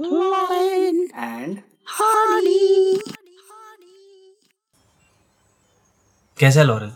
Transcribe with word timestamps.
Lion 0.00 0.98
and 1.14 1.62
Honey. 1.86 3.00
कैसा 6.38 6.60
है 6.60 6.66
laurel 6.66 6.92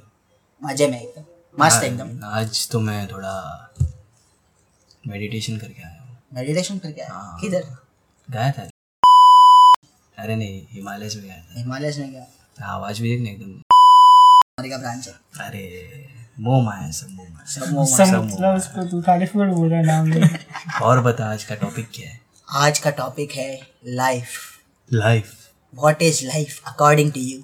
मज़े 0.62 0.86
में 0.91 1.00
एकदम 1.00 1.64
मस्त 1.64 1.84
एकदम। 1.84 2.25
आज 2.26 2.68
तो 2.70 2.80
मैं 2.80 3.06
थोड़ा 3.08 3.34
मेडिटेशन 5.08 5.58
करके 5.58 5.82
आया 5.82 6.00
हूँ। 6.02 6.17
मेडिटेशन 6.34 6.78
करके 6.78 7.00
आया? 7.00 7.12
हाँ। 7.12 7.38
किधर? 7.40 7.64
गया 8.29 8.50
था। 8.52 8.68
अरे 10.18 10.36
नहीं 10.36 10.66
हिमालय 10.71 11.11
में 11.16 11.25
गया 11.25 11.36
था। 11.36 11.59
हिमालय 11.59 11.96
में 11.98 12.11
गया? 12.12 12.25
था 12.61 12.73
आवाज़ 12.75 13.02
भी 13.02 13.16
देख 13.16 13.21
ना 13.25 13.30
एकदम 13.30 13.50
हमारे 13.50 14.71
का 14.71 14.79
ब्रांच 14.79 15.09
है। 15.09 15.14
अरे 15.46 16.09
मोह 16.41 16.64
माया 16.64 16.91
सब 16.91 17.11
मोह 17.11 17.29
माया 17.29 17.46
सब 17.46 17.73
मोह 17.75 17.86
सब 17.86 18.05
सब 18.05 18.25
मतलब 18.25 18.57
उसको 18.57 18.91
तू 18.91 19.02
खाली 19.02 19.27
फुल 19.27 19.48
बोल 19.50 19.68
रहा 19.71 19.79
है 19.80 19.86
नाम 19.86 20.12
ले 20.12 20.29
और 20.84 21.00
बता 21.00 21.32
आज 21.32 21.45
का 21.45 21.55
टॉपिक 21.55 21.91
क्या 21.95 22.11
है? 22.11 22.23
आज 22.49 22.79
का 22.79 22.91
टॉपिक 22.91 23.33
है 23.33 23.61
life 23.87 24.27
life 24.89 25.30
what 25.75 26.02
is 26.02 26.25
life 26.27 26.69
according 26.69 27.11
to 27.12 27.21
you 27.21 27.39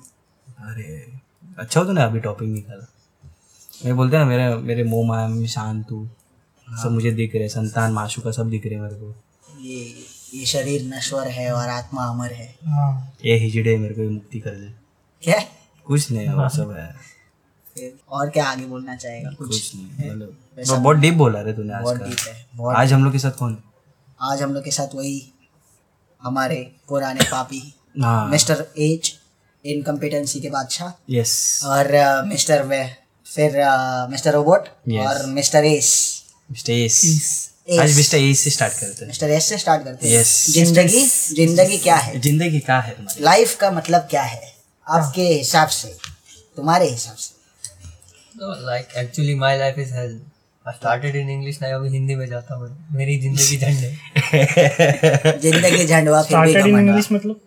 अरे 0.60 0.98
अच्छा 1.58 1.80
हो 1.80 1.86
तूने 1.86 2.02
अभी 2.02 2.20
टॉपिक 2.20 2.48
निकाला। 2.48 2.86
मैं 3.84 3.96
बोलते 3.96 4.18
ना 4.18 4.24
मेरे 4.24 4.54
मेरे 4.56 4.84
मोह 4.84 5.06
माया 5.06 5.26
में 5.28 5.46
शांत 5.46 5.90
हूँ। 5.90 6.10
सब 6.68 6.90
मुझे 6.90 7.10
दिख 7.12 7.34
रहे 7.34 7.48
संतान 7.48 7.92
माशु 7.92 8.22
का 8.22 8.30
सब 8.30 8.50
दिख 8.50 8.66
रहे 8.66 8.80
मेरे 8.80 8.94
को। 8.94 9.14
ये 9.60 9.80
ये 10.34 10.44
शरीर 10.46 10.84
नश्वर 10.86 11.28
है 11.28 11.50
और 11.52 11.68
आत्मा 11.68 12.04
अमर 12.04 12.32
है। 12.32 12.48
हाँ। 12.66 13.12
ये 13.24 13.36
हिजड़े 13.38 13.76
मेरे 13.78 13.94
को 13.94 14.10
मुक्ति 14.10 14.40
कर 14.40 14.50
दे। 14.50 14.72
क्या? 15.22 15.40
कुछ 15.86 16.10
नहीं 16.10 16.28
वो 16.28 16.48
सब 16.48 16.74
है। 16.76 16.94
और 18.08 18.30
क्या 18.30 18.44
आगे 18.46 18.66
बोलना 18.66 18.96
चाहेगा? 18.96 19.30
कुछ 19.30 19.48
कुछ 19.48 19.74
नहीं 19.74 20.10
मतलब 20.10 20.82
बहुत 20.82 20.96
डीप 20.96 21.14
बोला 21.14 21.40
रे 21.40 21.52
तूने 21.52 21.74
आज 21.74 21.84
का। 21.86 22.06
डीप 22.06 22.18
है 22.28 22.46
बहुत 22.54 22.76
आज 22.76 22.92
हम 22.92 23.04
लोग 23.04 23.12
के 23.12 23.18
साथ 23.18 23.38
कौन 23.38 23.52
है? 23.52 23.69
आज 24.20 24.40
हम 24.42 24.52
लोग 24.54 24.64
के 24.64 24.70
साथ 24.70 24.94
वही 24.94 25.20
हमारे 26.22 26.56
पुराने 26.88 27.24
पापी 27.30 27.60
हाँ। 28.00 28.28
मिस्टर 28.30 28.64
एज 28.78 29.12
इनकम्पिटेंसी 29.64 30.40
के 30.40 30.50
बादशाह। 30.50 30.92
यस 31.10 31.32
और 31.66 31.88
मिस्टर 32.26 32.62
वे 32.66 32.82
फिर 33.26 33.56
मिस्टर 34.10 34.32
रोबोट 34.32 34.68
Yes. 34.88 35.06
और 35.06 35.26
मिस्टर 35.26 35.64
एस 35.64 35.88
मिस्टर 36.50 36.72
एस 36.72 37.00
आज 37.80 37.96
मिस्टर 37.96 38.16
एस 38.18 38.40
से 38.40 38.50
स्टार्ट 38.50 38.74
करते 38.74 39.00
हैं। 39.00 39.06
मिस्टर 39.06 39.30
एस 39.30 39.44
से 39.48 39.58
स्टार्ट 39.58 39.84
करते 39.84 40.08
हैं। 40.08 40.18
Yes. 40.18 40.30
ज़िंदगी 40.50 41.04
ज़िंदगी 41.06 41.78
क्या 41.78 41.96
है? 41.96 42.20
ज़िंदगी 42.20 42.60
क्या 42.60 42.78
है 42.80 42.94
तुम्हारी 42.96 43.24
लाइफ 43.24 43.56
का 43.60 43.70
मतलब 43.70 44.06
क्या 44.10 44.22
है? 44.22 44.52
आपके 44.86 45.28
हिसाब 45.28 45.68
से 45.68 45.96
तुम्हारे 46.56 46.90
हिसाब 46.90 47.16
से। 47.16 47.38
No, 48.40 48.54
like 48.66 48.96
actually 48.96 49.34
my 49.38 49.54
life 49.60 49.78
started 50.66 51.14
in 51.14 51.28
English 51.28 51.60
now 51.60 51.72
अभी 51.74 51.88
हिंदी 51.88 52.14
में 52.14 52.26
जाता 52.26 52.54
हूँ। 52.54 52.68
मेरी 52.92 53.18
ज़िंदगी 53.20 53.56
झंड। 53.56 53.76
है 54.16 55.38
ज़िंदगी 55.40 55.86
झंडवा 55.86 56.22
स्टार्टेड 56.22 56.66
इन 56.66 56.78
इंग्लिश 56.78 57.12
मतलब? 57.12 57.40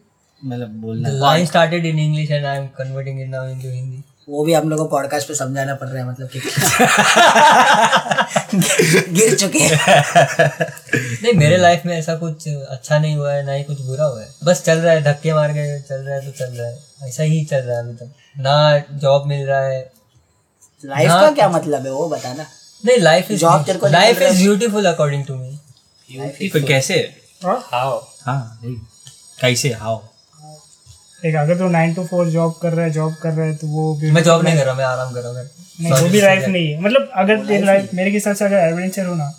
मतलब 0.44 0.68
The 0.68 0.82
बोलना 0.82 1.10
line 1.20 1.48
started 1.50 1.86
in 1.86 2.00
English 2.06 2.32
and 2.38 2.46
I 2.46 2.56
am 2.62 2.68
converting 2.80 3.20
it 3.20 3.30
now 3.36 3.44
into 3.52 3.68
Hindi. 3.76 4.02
वो 4.30 4.44
भी 4.46 4.54
हम 4.54 4.70
लोग 4.70 4.80
को 4.80 4.86
पॉडकास्ट 4.86 5.28
पे 5.28 5.34
समझाना 5.36 5.74
पड़ 5.76 5.88
रहा 5.88 5.98
है 5.98 6.10
मतलब 6.10 6.28
कि 6.34 6.40
गिर 9.14 9.36
चुके 9.36 9.60
हैं। 9.60 9.78
नहीं 11.24 11.34
मेरे 11.34 11.58
लाइफ 11.58 11.82
में 11.86 11.98
ऐसा 11.98 12.16
कुछ 12.16 12.48
अच्छा 12.48 13.00
नहीं 13.00 13.16
हुआ 13.16 13.34
है 13.34 13.46
ना 13.46 13.52
ही 13.52 13.64
कुछ 13.64 13.82
बुरा 13.82 14.06
हुआ 14.06 14.22
है। 14.22 14.28
बस 14.44 14.64
चल 14.66 14.78
रहा 14.78 14.94
है 14.94 15.02
धक्के 15.04 15.34
मार 15.34 15.52
के 15.52 15.80
चल 15.82 15.96
रहा 15.96 16.16
है 16.16 16.26
तो 16.26 16.32
चल 16.40 16.58
रहा 16.58 16.68
है। 16.68 16.78
ऐसा 17.10 17.24
ही 17.24 17.44
चल 17.46 17.58
रहा 17.58 17.78
है 17.78 17.84
अभी 17.84 17.94
तक। 17.94 18.12
ना 18.40 18.80
जॉब 18.98 19.28
मिल 19.28 19.46
रहा 19.48 19.66
है 19.66 19.92
लाइफ 20.84 21.10
का 21.10 21.32
क्या 21.32 21.50
मतलब 21.50 21.86
है 21.86 21.92
वो 21.92 22.10
बताना। 22.10 22.46
नहीं 22.84 22.98
लाइफ 23.00 23.32
इज़ 23.32 23.44
को 23.44 23.88
life 23.90 24.22
is 24.22 24.38
beautiful 24.38 24.86
according 24.86 25.26
to 25.26 25.36
me 25.36 26.50
पर 26.50 26.64
कैसे? 26.64 26.96
हाउ 27.44 28.00
हाँ 28.26 28.60
कैसे? 29.42 29.70
हाउ 29.74 30.00
एक 31.26 31.36
अगर 31.36 31.58
तो 31.58 31.68
नाइन 31.70 31.94
टू 31.94 32.04
फोर 32.06 32.30
जॉब 32.30 32.54
कर 32.62 32.74
रहा 32.74 32.86
है 32.86 32.92
जॉब 32.92 33.14
कर 33.22 33.32
रहा 33.34 33.46
है 33.46 33.56
तो 33.56 33.68
वो 33.68 33.94
मैं 33.96 34.24
जॉब 34.24 34.44
नहीं 34.44 34.58
कर 34.58 34.66
रहा 34.66 34.74
मैं 34.76 34.86
आराम 34.86 35.14
कर 35.14 35.22
रहा 35.22 35.30
हूँ 35.30 35.50
नहीं 35.82 35.92
वो 35.94 36.10
भी 36.10 36.22
लाइफ 36.22 36.48
नहीं 36.48 36.72
है। 36.72 36.80
मतलब 36.82 37.10
अगर 37.16 37.46
तेरी 37.46 37.66
लाइफ 37.66 37.94
मेरे 37.94 38.12
हिसाब 38.12 38.36
से 38.36 38.46
अगर 38.46 38.58
एडवेंचर 38.58 39.06
हो 39.06 39.16
ना 39.16 39.32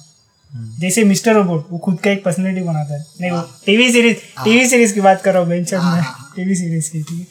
जैसे 0.80 1.04
मिस्टर 1.04 1.34
रोबोट 1.34 1.66
वो 1.70 1.78
खुद 1.84 1.98
का 2.04 2.10
एक 2.10 2.24
पर्सनैलिटी 2.24 2.62
बनाता 2.66 2.94
है। 2.94 3.04
नहीं 3.20 3.30
वो 3.30 3.40
टीवी 3.66 3.90
सीरीज़ 3.92 4.16
टीवी 4.44 4.68
सीरीज़ 4.68 4.94
की 4.94 5.00
बात 5.00 5.22
कर 5.22 5.32
रहा 5.32 5.42
हूँ 5.42 5.48
में 5.48 5.64
टीवी 6.36 6.54
सीरीज़ 6.54 6.90
की 6.90 7.02
ठीक 7.02 7.18
है? 7.20 7.26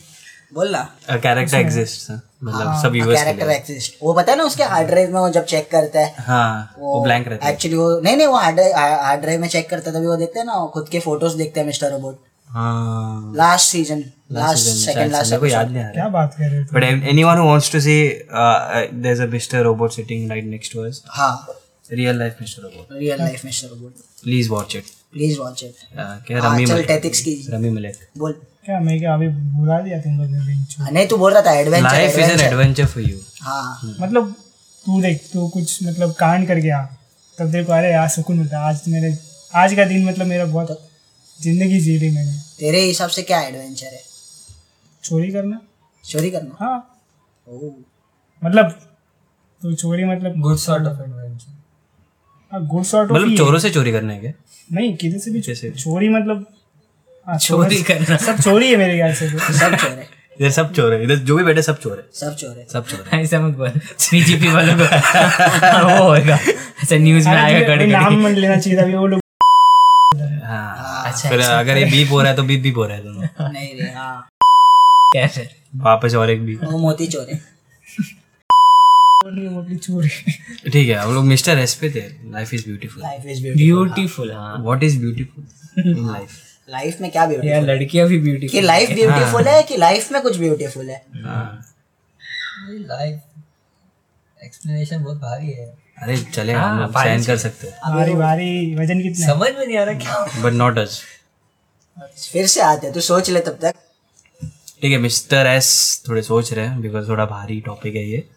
कैरेक्टर 0.58 1.58
एग्जिस्ट 1.58 2.12
मतलब 2.12 2.82
सब 2.82 2.96
यूएस 2.96 3.20
कैरेक्टर 3.20 3.50
एग्जिस्ट 3.50 3.94
वो 4.04 4.14
पता 4.14 4.32
है 4.32 4.38
ना 4.38 4.44
उसके 4.44 4.64
हार्ड 4.74 4.88
ड्राइव 4.88 5.14
में 5.14 5.20
वो 5.20 5.30
जब 5.30 5.46
चेक 5.46 5.70
करता 5.72 6.00
है 6.00 6.24
हाँ 6.28 6.76
वो 6.80 7.02
ब्लैंक 7.04 7.28
रहता 7.28 7.46
है। 7.46 7.54
एक्चुअली 7.54 7.78
वो 7.78 8.00
नहीं 8.00 8.18
नहीं 8.18 8.28
वो 8.28 8.38
हार्ड 8.38 8.60
हार्ड 8.76 9.22
ड्राइव 9.22 9.42
में 9.42 9.48
चेक 9.48 9.70
करता 9.70 9.90
है 9.90 9.96
तभी 9.98 10.08
वो 10.08 10.16
देखते 10.16 10.40
हैं 10.40 10.46
ना 10.46 10.66
खुद 10.74 10.90
के 10.90 11.00
फ़ोटोज़ 11.00 11.38
देखते 11.38 11.60
हैं 11.60 11.68
मिस्टर 11.68 11.92
रोबोट 11.92 12.20
हाँ। 12.50 13.34
Last 13.36 13.70
season 13.70 14.04
last 14.32 14.68
second 14.68 15.12
last 15.12 15.36
को 15.36 15.46
याद 15.46 15.72
नहीं 15.72 15.84
आ 15.84 15.86
रहा। 15.86 15.94
क्या 15.94 16.08
बात 16.10 16.36
कर 16.40 16.50
रहे 16.50 16.92
हो 16.92 17.12
anyone 17.14 17.40
who 17.42 17.46
wants 17.52 17.70
to 17.76 17.82
see, 17.86 18.00
uh, 18.32 18.44
uh, 18.76 18.84
there's 19.06 19.24
a 19.26 19.28
Mr. 19.28 19.64
Robot 19.68 19.96
sitting 20.00 20.28
right 20.34 20.50
next 20.54 20.76
to 20.76 20.86
us. 20.90 21.02
हाँ। 21.08 21.34
Real 21.92 22.20
life 22.20 22.38
Mr. 22.44 22.64
Robot. 22.66 22.92
Real 22.92 23.18
life 23.20 23.46
mister 23.46 23.68
robot 23.68 23.94
Please 24.24 24.52
watch 24.52 24.76
it. 24.82 24.92
Please 25.14 25.40
watch 25.40 25.64
it 25.64 25.76
क्या 26.28 26.40
रमी 26.40 26.66
मलिक 26.66 26.92
रमी 27.54 27.70
मलिक। 27.70 27.98
बोल। 28.18 28.42
क्या 28.66 28.80
मैं 28.80 28.98
क्या 29.00 29.14
अभी 29.14 29.28
बुला 29.56 29.80
दिया 29.82 30.00
तुम 30.02 30.18
लोग 30.20 30.92
नहीं 30.92 31.08
तू 31.08 31.18
बोल 31.18 31.34
रहा 31.34 31.42
था 31.46 31.52
adventure 31.60 31.84
life 31.88 32.18
is 32.20 32.32
an 32.32 32.40
adventure 32.42 32.86
for 32.86 33.04
you 33.04 33.18
हाँ। 33.42 33.96
मतलब 34.00 34.32
तू 34.86 35.02
देख 35.02 35.28
तू 35.34 35.48
कुछ 35.50 35.78
मतलब 35.84 36.12
कांड 36.20 36.48
करके 36.48 36.70
आ। 36.70 36.82
तब 37.38 37.52
तेरे 37.52 37.64
को 37.64 37.72
अरे 37.74 37.92
यार 37.92 38.08
सुकून 38.10 38.38
मिलता 38.38 38.60
आज 38.68 38.82
मेरे 38.88 39.18
आज 39.54 39.74
का 39.76 39.86
दिन 39.86 40.06
मतलब 40.06 40.28
मेरा 40.28 40.46
बहुत 40.46 40.88
ज़िंदगी 41.40 41.80
जी 41.80 41.98
ली 42.00 42.10
मैंने। 42.16 42.38
तेरे 42.60 42.82
हिसाब 42.82 43.10
से 43.10 43.22
क्या 43.24 43.42
एडवेंचर 43.42 43.86
है? 43.88 44.02
चोरी 45.04 45.32
करना? 45.32 45.60
चोरी 46.04 46.32
करना? 46.32 46.56
हाँ। 46.60 46.78
मतलब 48.42 48.70
तो 49.62 49.74
चोरी 49.76 50.04
मतलब 50.06 50.40
गुड 50.42 50.58
सॉर्ट 50.58 50.88
ऑफ़ 50.88 51.02
एडवेंचर 51.02 51.52
हाँ 52.52 52.66
गुड 52.68 52.84
सॉर्ट 52.86 53.12
मतलब 53.12 53.36
चोरों 53.38 53.60
से 53.60 53.70
चोरी 53.70 53.92
करने 53.92 54.18
के 54.20 54.34
नहीं 54.70 54.96
किधर 54.98 55.18
से 55.20 55.32
भी? 55.32 55.42
चोरी 55.72 56.10
मतलब 56.10 56.46
चोरी 57.28 57.82
करना। 57.84 58.18
सब 58.18 58.40
चोरी 58.40 58.72
है 58.72 58.78
मेरे 58.78 58.96
ख्याल 58.96 59.14
से 59.14 59.30
तो। 59.32 59.40
सब 59.54 59.76
चोर 59.76 59.90
है। 59.90 60.08
इधर 60.42 60.50
सब 60.50 60.74
चोर 60.74 60.94
है 60.94 61.04
इधर 61.04 61.16
जो 61.16 61.36
भी 61.38 61.44
बैठे 61.44 61.62
सब 61.62 61.80
चोर 61.80 61.98
है। 61.98 62.06
सब 62.20 62.36
चोर 62.36 62.58
है। 62.58 62.66
सब 62.74 62.86
चोर 62.88 63.10
है। 63.14 63.22
ऐसा 63.24 63.40
मत 63.40 63.58
बोल 63.58 63.70
बीजेपी 64.12 64.48
वालों 64.48 64.76
को। 64.78 64.84
वो 66.00 66.08
होएगा। 66.08 66.36
ऐसा 66.84 66.96
न्यूज़ 66.98 67.28
में 67.30 67.36
आएगा 67.36 67.76
नाम 67.76 68.22
मत 68.26 68.38
लेना 68.38 68.58
चाहिए 68.58 68.80
था 68.80 68.86
वो 69.00 69.08
लोग 69.08 69.20
हाँ। 70.46 71.12
फिर 71.30 71.40
अगर 71.42 71.78
ये 71.78 71.86
बीप 71.86 72.12
हो 72.12 72.22
रहा 72.22 72.30
है 72.32 72.36
तो 72.36 72.44
बीप 72.44 72.62
बीप 72.62 72.78
हो 72.78 72.86
रहा 72.86 72.98
है 72.98 73.04
दोनों। 73.04 73.50
नहीं 73.54 73.68
रे 73.80 73.90
हाँ। 73.92 74.28
कैसे 75.14 75.50
वापस 75.76 76.16
और 76.16 76.30
एक 76.30 76.46
बीप 76.46 76.64
वो 76.64 76.78
मोती 76.78 77.08
चोर 77.08 77.28
है। 77.32 77.42
ठीक 80.72 80.88
है 80.90 80.96
हम 80.96 81.14
लोग 81.14 81.26
मिस्टर 81.26 81.58
एस 81.60 81.74
पे 81.76 81.90
थे। 81.90 82.02
Life 82.32 82.54
is 82.54 82.66
beautiful 82.66 83.04
life 83.04 83.26
is 83.26 83.42
beautiful 83.42 83.90
beautiful 83.90 84.32
हाँ। 84.32 84.56
What 84.64 84.84
is 84.84 85.00
beautiful 85.00 85.84
in 85.86 86.08
life 86.12 86.30
life 86.68 87.02
में 87.02 87.10
क्या 87.12 87.26
ब्यूटीफुल 87.26 87.50
यार 87.52 87.62
लड़कियाँ 87.64 88.08
भी 88.08 88.20
ब्यूटीफुल 88.20 88.52
कि 88.52 88.62
लाइफ 88.62 88.90
ब्यूटीफुल 88.90 89.48
है। 89.48 89.62
कि 89.64 89.78
लाइफ 89.78 90.12
में 90.12 90.22
कुछ 90.22 90.38
ब्यूटीफुल 90.38 90.90
है? 90.90 91.04
लाइफ 92.70 93.20
एक्सप्लेनेशन 94.38 95.04
बहुत 95.04 95.18
भारी 95.18 95.52
है। 95.52 95.66
अरे 96.04 96.18
चले 96.18 96.54
हम 96.54 96.80
लोग 96.80 96.92
सहन 96.94 97.24
कर 97.24 97.38
सकते 97.38 97.68
हैं। 97.68 97.94
भारी 97.96 98.14
भारी 98.14 98.76
वज़न 98.76 99.02
कितना 99.02 99.28
समझ 99.28 99.50
में 99.58 99.66
नहीं 99.66 99.78
आ 99.78 99.84
रहा 99.84 100.00
क्या 100.00 100.42
बट 100.44 100.54
नॉट 100.54 100.78
अस 100.78 101.02
फिर 102.32 102.48
से 102.48 102.62
आते 102.62 102.88
हैं 102.88 102.94
तू 102.94 103.02
सोच 103.02 103.30
ले 103.30 103.40
तब 103.40 103.58
तक। 103.62 103.76
ठीक 104.82 104.92
है 104.92 104.98
मिस्टर 104.98 105.48
एस 105.48 105.70
थोड़े 106.08 106.22
सोच 106.22 106.54
रहे 106.54 106.66
हैं 106.68 106.82
बिकॉज़ 106.82 107.08
थोड़ा 107.10 107.26
भारी 107.26 107.60
टॉपिक 107.66 107.96
है 107.96 108.04
ये। 108.10 108.28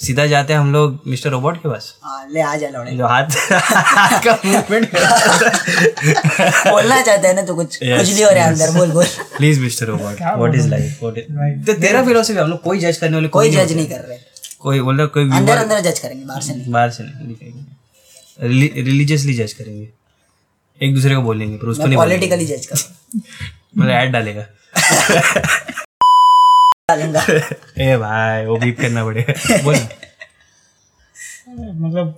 सीधा 0.00 0.24
जाते 0.26 0.52
हैं 0.52 0.60
हम 0.60 0.72
लोग 0.72 1.02
मिस्टर 1.08 1.30
रोबोट 1.30 1.56
के 1.62 1.68
पास? 1.68 1.94
हाँ 2.04 2.26
ले 2.32 2.40
आ 2.40 2.56
जा 2.56 2.68
लौड़े। 2.70 2.92
जो 2.96 3.06
हाथ 3.06 3.36
हाथ 3.52 4.18
का 4.24 4.32
मूवमेंट 4.44 4.90
बोलना 6.70 7.00
चाहता 7.02 7.28
है 7.28 7.34
ना 7.34 7.42
तू 7.42 7.54
कुछ 7.54 7.78
Yes, 7.78 7.98
कुछ 7.98 8.08
नहीं 8.08 8.24
हो 8.24 8.30
रहा 8.30 8.44
है 8.44 8.52
अंदर 8.52 8.70
बोल 8.78 8.90
बोल। 8.92 9.04
Please 9.36 9.60
mister 9.60 9.86
robot 9.86 10.20
what 10.22 10.54
is 10.54 10.68
life 10.68 10.98
what 11.02 11.18
is 11.18 11.66
तो 11.66 11.72
तेरा 11.80 12.02
फिलोसफी 12.04 12.36
हम 12.38 12.50
लोग 12.50 12.62
कोई 12.62 12.78
जज 12.80 12.96
करने 12.96 13.16
वाले 13.16 13.28
कोई 13.38 13.50
जज 13.50 13.72
नहीं 13.72 13.86
कर 13.86 14.00
रहे। 14.00 14.18
कोई 14.60 14.80
बोल 14.80 14.96
रहा 14.98 15.06
कोई 15.16 15.30
अंदर 15.38 15.56
अंदर 15.58 15.80
जज 15.90 15.98
करेंगे 15.98 16.24
बाहर 16.24 16.42
से 16.42 16.54
नहीं। 16.54 16.72
बाहर 16.72 16.90
से 16.90 17.02
नहीं 17.04 17.28
दिखाएँगे 17.28 18.82
रिलीजियसली 18.82 19.34
जज 19.34 19.52
करेंगे। 19.52 19.88
एक 20.80 20.94
दूसरे 20.94 21.14
को 21.14 21.22
बोलेंगे 21.22 21.56
पर 21.56 21.66
उसको 21.68 21.86
नहीं 21.86 21.96
पॉलिटिकली 21.96 22.46
जज 22.46 22.66
कर 22.66 22.76
मतलब 23.78 23.90
ऐड 23.90 24.12
डालूँगा। 24.12 24.46
ए 26.90 27.96
भाई 27.98 28.44
वो 28.46 28.56
बीप 28.56 28.76
करना 28.80 29.04
पड़ेगा 29.04 29.56
बोल। 29.62 29.76
मतलब 31.58 32.12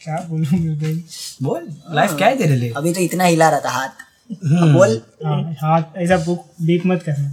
क्या 0.00 0.16
बोलूँ 0.30 0.58
मैं 0.58 0.74
भाई? 0.80 1.04
बोल 1.42 1.68
लाइफ 1.94 2.12
क्या 2.12 2.28
है 2.28 2.36
तेरे 2.38 2.56
लिए? 2.56 2.72
अभी 2.76 2.92
तो 2.92 3.00
इतना 3.00 3.24
हिला 3.24 3.48
रहा 3.50 3.60
था 3.60 3.70
हाथ। 3.70 3.88
अब 4.62 4.72
बोल। 4.72 5.00
हाँ 5.24 5.52
हाथ 5.60 5.96
ऐसा 5.96 6.16
बुक 6.16 6.44
बीप 6.62 6.82
मत 6.86 7.02
करना। 7.02 7.30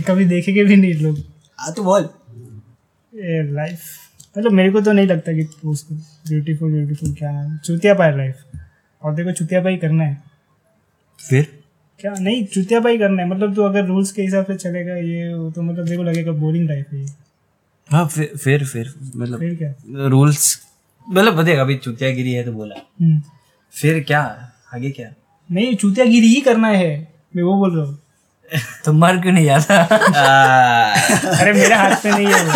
कभी 0.08 0.24
देखेंगे 0.24 0.64
भी 0.64 0.76
नहीं 0.76 0.94
लोग। 0.94 1.18
हाँ 1.58 1.72
तू 1.74 1.82
बोल। 1.82 2.08
ए 3.12 3.42
लाइफ 3.52 3.80
मतलब 4.38 4.52
मेरे 4.52 4.70
को 4.70 4.80
तो 4.80 4.92
नहीं 4.92 5.06
लगता 5.06 5.32
कि 5.32 5.48
उसको 5.64 5.94
ब्यूटीफुल 6.28 6.72
ब्यूटीफुल 6.72 7.14
क्या 7.14 7.32
चूतिया 7.64 7.94
पाए 7.94 8.16
लाइफ 8.16 8.42
और 9.02 9.14
देखो 9.14 9.32
चुतिया 9.32 9.60
पाई 9.60 9.76
करना 9.76 10.04
है। 10.04 10.22
फिर? 11.18 11.57
क्या? 12.00 12.12
नहीं 12.20 12.44
चुतियापाई 12.46 12.98
करना 12.98 13.22
है। 13.22 13.28
मतलब 13.28 13.54
तू 13.54 13.62
अगर 13.62 13.84
रूल्स 13.84 14.12
के 14.12 14.22
हिसाब 14.22 14.44
से 14.44 14.54
चलेगा 14.54 14.94
ये 14.96 15.50
तो 15.50 15.62
मतलब 15.62 15.84
देखो 15.84 16.02
लगेगा 16.02 16.32
बोरिंग 16.32 16.68
लाइफ 16.68 16.86
है 16.92 17.06
हाँ 17.88 18.06
फिर 18.06 18.32
फिर 18.36 18.64
फिर 18.64 18.92
मतलब 19.16 19.38
फिर 19.38 19.54
क्या? 19.54 19.74
रूल्स 20.08 20.58
मतलब 21.06 21.42
देख 21.44 21.58
अभी 21.58 21.76
चुतियागिरी 21.76 22.32
है 22.32 22.44
तो 22.44 22.52
बोला। 22.52 22.74
हम्म। 23.02 23.20
फिर 23.74 24.00
क्या? 24.00 24.20
आगे 24.74 24.90
क्या? 24.90 25.08
नहीं 25.50 25.74
चुतियागिरी 25.76 26.26
ही 26.26 26.40
करना 26.40 26.68
है। 26.68 26.90
मैं 27.36 27.42
वो 27.42 27.54
बोल 27.58 27.76
रहा 27.76 27.86
हूँ। 27.86 27.98
तो 28.84 28.92
मर 28.92 29.16
क्यों 29.16 29.32
नहीं 29.32 29.44
जाता 29.44 29.76
अरे 31.40 31.52
मेरे 31.52 31.74
हाथ 31.74 32.04
में 32.06 32.12
नहीं 32.12 32.26
है 32.26 32.42
वो। 32.44 32.50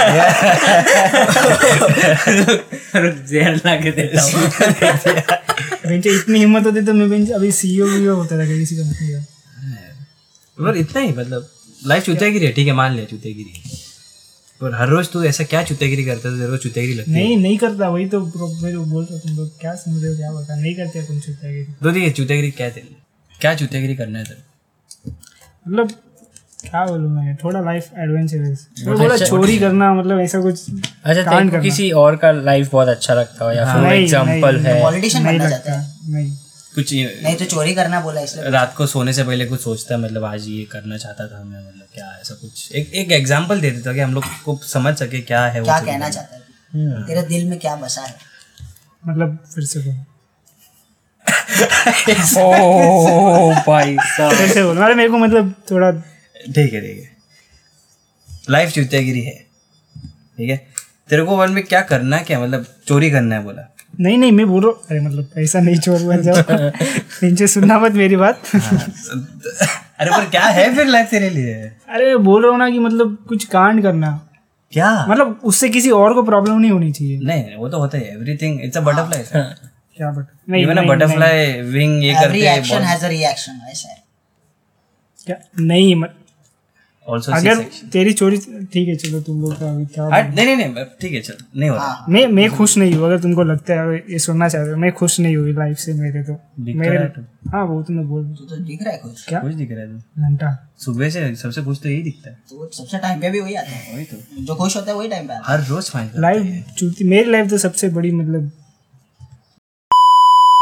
जेल 3.29 3.61
ला 3.67 3.75
के 3.77 3.91
देता 3.91 4.23
हूँ। 4.23 4.43
इतनी 5.97 6.39
हिम्मत 6.39 6.67
होती 6.67 6.83
तो 6.83 6.93
मैं 6.93 7.27
अभी 7.35 7.51
सीईओ 7.53 7.87
वीओ 7.87 8.15
होता 8.17 8.39
था 8.39 8.47
किसी 8.47 8.77
कंपनी 8.77 9.09
का 9.13 9.25
पर 10.63 10.77
इतना 10.77 11.01
ही 11.01 11.13
मतलब 11.13 11.49
लाइफ 11.87 12.05
चुतियागिरी 12.07 12.47
है 12.47 12.53
ठीक 12.53 12.67
है 12.67 12.73
मान 12.75 12.93
लिया 12.95 13.05
चुतियागिरी 13.07 13.53
है। 13.57 13.81
पर 14.61 14.75
हर 14.75 14.89
रोज 14.89 15.09
तू 15.13 15.23
ऐसा 15.25 15.45
क्या 15.45 15.63
चुतियागिरी 15.65 16.05
करता 16.05 16.29
है 16.29 16.39
तेरे 16.39 16.51
को 16.51 16.57
चुतियागिरी 16.65 16.95
लगती 16.99 17.11
है? 17.11 17.17
नहीं 17.17 17.37
नहीं 17.37 17.57
करता 17.59 17.89
वही 17.89 18.07
तो 18.09 18.21
मैं 18.21 18.73
तो 18.73 18.85
बोल 18.85 19.05
रहा 19.05 19.15
हूँ 19.15 19.21
तुम 19.21 19.37
लोग 19.37 19.49
क्या 19.61 19.75
समझ 19.77 20.03
रहे 20.03 20.11
हो 20.11 20.17
क्या 20.17 20.33
बता 20.33 20.61
नहीं 20.61 20.75
करते 20.75 21.03
तुम 21.07 21.19
चुतियागिरी 21.21 21.65
तो 21.83 21.91
ठीक 21.91 22.03
है 22.03 22.11
चुतियागिरी 22.13 22.51
क्या 22.51 22.67
है 22.67 22.73
तेरे? 22.73 22.97
क्या 23.41 23.55
चुतियागिरी 23.55 23.95
करना 23.97 24.19
है 24.19 24.25
तेरे? 24.25 24.43
मतलब 25.67 25.89
क्या 26.63 26.85
बोलूँ 26.87 27.11
मैं 27.11 27.35
थोड़ा 27.37 27.61
लाइफ 27.61 27.91
एडवेंचरस 27.99 28.67
बोला 28.87 29.17
चोरी 29.17 29.59
करना 29.59 29.93
मतलब 29.95 30.21
ऐसा 30.21 30.41
कुछ 30.41 30.61
अच्छा 30.61 31.23
कांड 31.23 31.27
तेरे 31.31 31.45
को 31.45 31.51
करना। 31.51 31.63
किसी 31.63 31.91
और 32.03 32.17
का 32.17 32.31
लाइफ 32.33 32.71
बहुत 32.73 32.89
अच्छा 32.89 33.15
लगता 33.15 33.45
हो 33.45 33.51
या 33.53 33.65
फिर 33.73 33.83
नहीं, 33.83 34.03
एग्ज़ाम्पल 34.03 34.57
नहीं, 34.57 34.67
है? 34.67 34.83
पॉलिटिशियन 34.83 35.25
बनना 35.25 35.49
चाहता 35.51 35.73
है। 35.73 36.13
नहीं। 36.13 36.37
कुछ 36.75 36.93
ये- 36.93 37.25
नहीं 37.25 37.37
तो 37.37 37.45
चोरी 37.45 37.75
करना 37.75 38.01
बोला 38.01 38.21
इसलिए। 38.21 38.51
रात 38.51 38.75
को 38.77 38.87
सोने 38.87 39.13
से 39.13 39.25
पहले 39.25 39.47
कुछ 39.47 39.61
सोचता 39.61 39.95
है 39.95 40.01
मतलब 40.01 40.25
आज 40.25 40.49
ये 40.49 40.65
करना 40.65 40.97
चाहता 40.97 41.29
था 41.29 41.45
मैं 41.45 41.59
मतलब 41.59 41.87
क्या 41.95 42.19
ऐसा 42.21 42.35
कुछ। 42.35 42.73
एक 42.73 42.93
एक 42.93 43.13
एग्जांपल 43.13 43.61
दे 43.61 43.71
देता 43.71 43.93
कि 43.93 44.01
हम 44.01 44.15
लोग 44.15 44.25
को 44.45 44.61
समझ 44.67 44.99
सके 44.99 45.21
क्या 45.21 45.47
है 45.47 45.63
क्या 45.63 45.79
चीज़। 45.81 45.91
कहना 45.91 46.09
चाहता 46.09 46.35
है? 46.35 46.43
तेरे 47.07 47.23
दिल 47.23 47.49
में 47.49 47.59
क्या 47.59 47.77
बसा 47.77 48.03
है? 48.03 48.15
मतलब 49.09 49.39
फिर 49.55 49.65
से 49.65 49.81
बोलो। 49.81 50.05
ओ 52.41 53.53
भाई 53.55 53.97
साहब। 54.01 54.35
फिर 54.37 54.49
से 54.49 54.65
बोलो। 54.65 54.83
अरे 54.83 54.95
मेरे 54.95 55.09
को 55.09 55.19
मतलब 55.19 55.55
थोड़ा 55.71 55.91
ठीक 56.47 56.73
है 56.73 56.81
ठीक 56.81 57.03
है। 57.03 57.17
लाइफ 58.51 58.71
चुतियागिरी 58.71 59.23
है। 59.23 59.47
ठीक 60.37 60.51
है? 60.51 60.67
तेरे 61.09 61.23
को 61.25 61.37
वन 61.37 61.53
में 61.53 61.65
क्या 61.65 61.81
करना 61.81 62.17
है 62.17 62.25
क्या 62.25 62.41
मतलब 62.41 62.67
चोरी 62.89 63.11
करना 63.11 63.35
है 63.35 63.43
बोला? 63.43 63.72
नहीं 64.01 64.19
नहीं 64.19 64.33
मैं 64.33 64.47
बोल 64.49 64.63
रहा 64.63 64.71
हूँ। 64.71 64.81
अरे 64.91 65.01
मतलब 65.01 65.29
ऐसा 65.39 65.61
नहीं 65.61 65.77
चोर 65.81 66.03
बन 66.03 66.23
जाओ। 66.27 66.71
नीचे 67.23 67.47
सुनना 67.47 67.79
मत 67.79 67.93
मेरी 67.93 68.17
बात। 68.17 68.43
अरे 68.55 70.11
पर 70.11 70.29
क्या 70.31 70.45
है 70.49 70.75
फिर 70.75 70.87
लाइफ 70.87 71.11
तेरे 71.11 71.31
लिए? 71.31 71.55
अरे 71.89 72.07
मैं 72.07 72.25
बोल 72.25 72.43
रहा 72.43 72.51
हूँ 72.51 72.59
ना 72.59 72.71
कि 72.71 72.79
मतलब 72.79 73.17
कुछ 73.29 73.45
कांड 73.45 73.83
करना। 73.83 74.11
क्या? 74.73 75.07
मतलब 75.09 75.41
उससे 75.45 75.69
किसी 75.69 75.91
और 75.91 76.15
को 76.15 76.23
प्रॉब्लम 76.23 76.59
नहीं 76.59 76.71
होनी 76.71 76.93
चाहिए। 76.93 77.19
नहीं 77.21 77.45
नहीं, 77.45 77.57
वो 77.57 77.69
तो 77.69 77.79
होता 77.79 77.99
है 77.99 78.13
एवरीथिंग 78.15 78.61
इट्स 78.65 78.77
अ 78.77 78.81
बटरफ्लाई 78.81 79.23
क्या 79.99 80.11
बट 80.11 80.27
नहीं 80.51 80.63
इवन 80.63 80.77
अ 80.77 80.83
बटरफ्लाई 80.83 81.53
विंग 81.63 82.03
ये 82.05 82.11
एवरी 82.11 82.41
करके 82.43 82.55
एक्शन 82.59 82.83
हैज़ 82.83 83.05
अ 83.05 83.09
रिएक्शन 83.09 83.61
ऐसा 83.71 83.89
है 83.89 84.03
क्या? 85.27 85.37
नहीं 85.61 85.95
मत- 85.97 86.22
आल्सो 87.07 87.33
अगर 87.33 87.63
तेरी 87.93 88.13
चोरी 88.13 88.37
ठीक 88.73 88.89
है 88.89 88.95
चलो 88.97 89.21
तुम 89.21 89.41
लोग 89.43 89.53
का 89.61 89.71
अभी 89.71 89.85
क्या 89.87 90.09
नहीं 90.09 90.45
नहीं 90.47 90.57
नहीं 90.57 90.85
ठीक 91.01 91.13
है 91.13 91.21
चल 91.21 91.37
नहीं 91.57 91.71
हो 91.71 91.77
रहा। 91.77 92.07
मैं 92.09 92.27
मैं 92.27 92.49
खुश 92.51 92.77
नहीं 92.79 92.93
हूँ 92.95 93.07
अगर 93.07 93.19
तुमको 93.21 93.43
लगता 93.43 93.75
है 93.81 93.97
ये 94.11 94.19
सुनना 94.19 94.49
चाहते 94.49 94.71
हो 94.71 94.77
मैं 94.77 94.93
खुश 94.93 95.19
नहीं 95.21 95.37
हुई 95.37 95.53
लाइफ 95.53 95.79
से 95.79 95.93
मेरे 95.95 96.23
तो। 96.23 96.37
मेरे 96.59 96.99
तो। 97.17 97.23
हाँ 97.51 97.65
वो 97.65 97.83
तो 97.83 97.93
मैं 97.93 98.07
बोल 98.09 98.25
तू 98.37 98.45
तो 98.45 98.57
दिख 98.57 98.83
रहा 98.83 98.93
है 98.93 98.99
कुछ 98.99 99.25
क्या? 99.29 99.41
कुछ 99.41 99.55
दिख 99.55 99.71
रहा 99.73 99.81
है 99.81 99.87
तो। 99.89 100.23
घंटा। 100.23 100.53
सुबह 100.79 101.11
से 101.11 101.35
सबसे 101.35 101.63
कुछ 101.63 101.81
तो 101.83 101.89
यही 101.89 102.03
दिखता 102.03 102.31
है। 102.31 102.37
तो 102.51 102.71
सबसे 102.73 102.99
टाइम 102.99 103.21
पे 103.21 103.31
भी 103.31 103.41
वही 103.41 103.55
आता 103.55 103.71
है। 103.71 103.95
वही 103.97 104.05
तो। 104.05 104.17
जो 104.45 104.55
खुश 104.55 104.77
होता 104.77 104.91
है 104.93 104.97
वही 104.99 105.09
टाइम 105.09 105.27
पे 105.29 105.41
हर 105.45 105.65
रोज 105.67 105.91
फाइन 105.91 106.11
लाइफ 106.17 106.75
चूती 106.79 107.05
मेरी 107.05 107.31
लाइफ 107.33 107.51
तो 107.51 107.59
सबसे 107.59 107.89
बड़ी 107.89 108.13
मतलब 108.13 108.51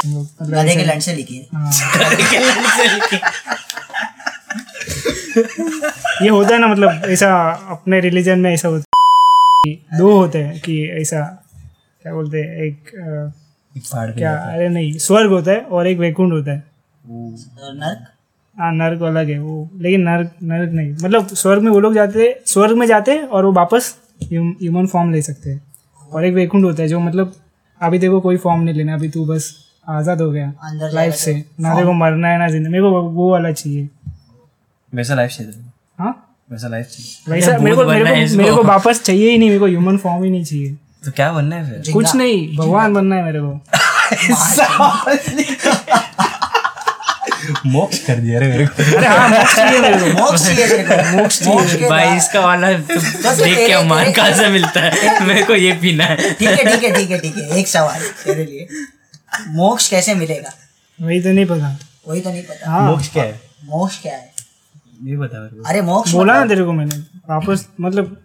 हम 0.05 0.15
लोग 0.15 0.25
है। 0.25 0.47
मतलब 0.47 0.59
गधे 0.59 0.77
के 0.77 0.85
लंड 0.85 1.01
से 1.01 1.15
लिखी 1.15 1.37
है 1.37 1.47
हाँ। 1.55 1.71
ये 6.23 6.29
होता 6.29 6.55
है 6.55 6.59
ना 6.61 6.67
मतलब 6.67 7.03
ऐसा 7.05 7.29
अपने 7.71 8.01
रिलीजन 8.01 8.39
में 8.41 8.53
ऐसा 8.53 8.69
होता 8.69 8.99
है 9.67 9.99
दो 9.99 10.11
होते 10.17 10.43
हैं 10.43 10.61
कि 10.61 10.77
ऐसा 11.01 11.21
क्या 12.03 12.13
बोलते 12.15 12.41
हैं 12.41 12.57
एक 12.65 12.91
क्या 14.19 14.35
अरे 14.55 14.69
नहीं 14.69 14.93
स्वर्ग 14.99 15.31
होता 15.31 15.53
है 15.53 15.61
और 15.61 15.87
एक 15.87 15.99
वैकुंठ 15.99 16.33
होता 16.33 16.53
है। 16.53 16.59
तो 17.05 17.73
नर्क? 17.73 18.07
हाँ 18.57 18.73
नर्क 18.75 19.03
अलग 19.03 19.29
है 19.31 19.39
वो 19.39 19.69
लेकिन 19.81 20.01
नर्क 20.09 20.31
नर्क 20.43 20.73
नहीं। 20.73 20.93
मतलब 20.93 21.27
स्वर्ग 21.27 21.63
में 21.63 21.71
वो 21.73 21.81
लोग 21.81 21.95
जाते 21.95 22.23
हैं 22.29 22.35
स्वर्ग 22.47 22.77
में 22.77 22.87
जाते 22.87 23.13
हैं 23.13 23.23
और 23.23 23.45
वो 23.45 23.53
वापस 23.53 23.95
ह्यूमन 24.23 24.87
फॉर्म 24.87 25.13
ले 25.13 25.23
सकते 25.23 25.51
हैं। 25.51 25.61
और 26.13 26.25
एक 26.25 26.35
वैकुंठ 26.35 26.65
होता 26.65 26.83
है 26.83 26.89
जो 26.89 27.01
मतलब 27.01 27.33
अभी 27.81 27.99
देखो 27.99 28.21
कोई 28.21 28.37
फॉर्म 28.37 28.61
नहीं 28.63 28.75
लेना 28.75 28.95
अभी 28.95 29.09
तू 29.09 29.25
बस 29.27 29.55
आज़ाद 29.89 30.21
हो 30.21 30.31
गया 30.31 30.53
लाइफ 30.95 31.15
से। 31.15 31.35
ना 31.61 31.75
देखो 31.75 31.93
मरना 31.93 32.29
है 32.29 32.39
ना 32.39 32.49
ज़िंदगी 32.49 32.73
मेरे 32.73 32.83
को 32.83 33.03
वो- 33.03 33.31
वाला 33.33 33.53
चाहिए। 33.53 33.89
वैसा 34.95 35.15
लाइफ 35.15 35.31
चाहिए। 35.31 35.70
वैसा 36.53 36.69
लाइफ 36.69 36.87
चाहिए। 36.87 37.33
वैसा 37.33 37.59
मेरे 37.59 37.77
को 37.77 37.85
मेरे 37.85 38.05
को 38.05 38.37
मेरे 38.37 38.53
को 38.53 38.63
वापस 38.63 39.03
चाहिए 39.03 39.31
ही 39.31 39.39
नहीं 39.39 39.49
मेरे 39.49 39.61
को 39.61 39.67
ह्यूमन 39.67 39.97
फॉर्म 39.97 40.25
ही 40.25 40.31
नहीं 40.31 40.45
चाहिए। 40.45 40.77
तो 41.05 41.11
क्या 41.11 41.33
बनना 41.33 41.57
है 41.57 41.83
फिर? 41.83 41.93
कुछ 41.93 42.15
नहीं 42.15 42.57
भगवान 42.57 42.95
बनना 42.95 43.17
है 43.17 43.25
मेरे 43.25 43.41
को। 43.43 43.61
मोक्ष 47.67 47.99
कर 47.99 48.17
दिया 48.17 48.41
रे 48.41 48.49
मेरे 48.49 48.67
को। 48.67 48.83
अरे 48.83 49.07
हाँ 49.07 49.29
मोक्ष 49.29 49.57
चाहिए 49.57 49.79
मेरे 49.81 49.99
को। 49.99 50.07
मोक्ष 50.07 50.43
चाहिए 50.45 51.55
मोक्ष 51.55 51.77
के। 51.77 51.89
भाई 51.89 52.17
इसका 52.17 52.41
वाला 52.41 52.73
देख 52.73 52.87
के 52.89 53.55
तेरे- 53.55 53.73
अमान 53.73 54.13
कहाँ 54.13 54.33
से 54.33 54.49
मिलता 54.49 54.81
है? 54.81 55.25
मेरे 55.27 55.43
को 55.43 55.55
ये 55.55 55.73
पीना 55.73 56.05
है। 56.05 56.35
ठीक 56.35 56.49
है 56.49 56.57
ठीक 56.57 56.85
है 56.85 56.97
ठीक 56.97 57.11
है 57.11 57.19
ठीक 57.19 57.37
है। 57.37 57.59
एक 57.59 57.69
सवाल 57.69 58.01
तेरे 58.01 58.45
लिए। 58.45 58.69
मोक्ष 59.49 59.89
कैसे 59.89 60.15
मिलेगा? 60.15 60.53
वही 61.03 61.21
तो 61.21 61.29
नहीं 61.29 61.47
पता। 61.47 61.79
वही 62.09 62.21
तो 62.21 62.31
नहीं 62.31 62.43
पता। 62.43 62.71
हाँ। 62.71 62.91
मोक्ष 62.91 63.09
क्या 63.09 63.23
है? 63.23 63.41
मोक्ष 63.65 64.03
क्या 64.03 64.13
है? 64.13 64.30
ये 65.01 65.17
बता 65.17 65.41
मेरे 65.41 65.57
को। 65.57 65.69
अरे 65.69 65.81
मोक्ष 65.83 66.13
बोला 66.13 66.33
ना 66.33 66.39
मतलब 66.39 66.49
तेरे 66.49 66.65
को 66.65 66.73
मैंने। 66.73 66.97
वापस 67.31 67.67
मतलब 67.81 68.17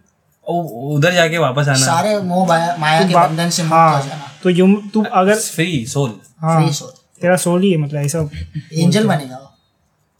उधर 0.46 1.12
जाके 1.12 1.38
वापस 1.38 1.68
आना। 1.68 1.86
सारे 1.86 2.18
मोह 2.22 2.46
माया 2.46 3.02
के 3.08 3.14
बंधन 3.14 3.50
से 3.50 3.62
मुक्त 3.62 3.72
हो 3.72 3.78
हाँ 3.78 4.02
जाना। 4.02 4.30
तो 4.42 4.50
यूम 4.50 4.76
तू 4.94 5.02
अगर 5.14 5.36
फ्री 5.36 5.84
सोल 5.86 6.10
हाँ 6.40 6.60
फ्री 6.60 6.72
सोल 6.74 6.90
तेरा 7.20 7.36
सोल 7.44 7.62
ही 7.62 7.70
है 7.72 7.78
मतलब 7.78 8.00
ऐसा 8.00 8.18
एंजल 8.74 9.06
बनेगा 9.08 9.36
वो। 9.36 9.52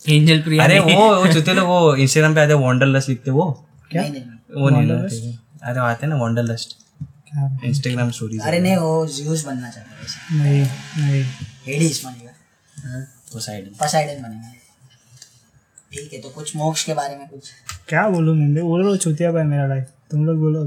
एंजल 0.04 0.40
प्रिया 0.42 0.64
अरे 0.64 0.78
वो 0.80 1.14
वो 1.16 1.32
चुते 1.32 1.54
लोग 1.54 1.66
वो 1.68 1.94
इंस्टाग्राम 1.96 2.34
पे 2.34 2.40
आते 2.40 2.52
हैं 2.52 2.60
वॉन्डरलस्ट 2.60 3.08
लिखते 3.08 3.30
वो। 3.30 3.46
नहीं 3.94 4.10
नहीं 4.10 4.22
नहीं। 4.22 4.62
वो 4.62 4.68
नहीं 4.70 5.36
अरे 5.62 5.80
आते 5.80 6.06
हैं 6.06 6.12
ना 6.12 6.16
वॉन्डरलस्ट 6.16 6.76
क्या? 6.98 7.58
इंस्टाग्राम 7.64 8.10
स्टोरीज 8.10 8.40
अरे 8.40 8.60
नहीं 8.60 8.76
वो 8.76 9.06
ज्यूस 9.14 9.44
बनना 9.46 9.70
चाहता 9.70 9.90
है। 9.90 10.38
नहीं 10.38 10.60
नहीं। 10.98 11.22
हेडीज 11.66 12.02
बनेगा। 12.04 12.32
वो 13.34 13.40
साइड 13.40 13.75
पसाइडन 13.80 14.22
बनेगा। 14.22 14.52
ठीक 15.96 16.12
है 16.12 16.20
तो 16.20 16.28
कुछ 16.28 16.54
मोक्ष 16.56 16.84
के 16.84 16.94
बारे 16.94 17.16
में 17.16 17.26
कुछ 17.28 17.50
क्या 17.88 18.08
बोलूँ 18.08 18.34
मैं 18.36 18.64
बोलो 18.64 18.96
छुतिया 18.96 19.32
पाए 19.32 19.42
मेरा 19.52 19.66
लाइफ 19.66 19.86
तुम 20.10 20.24
लोग 20.26 20.38
बोलो 20.40 20.64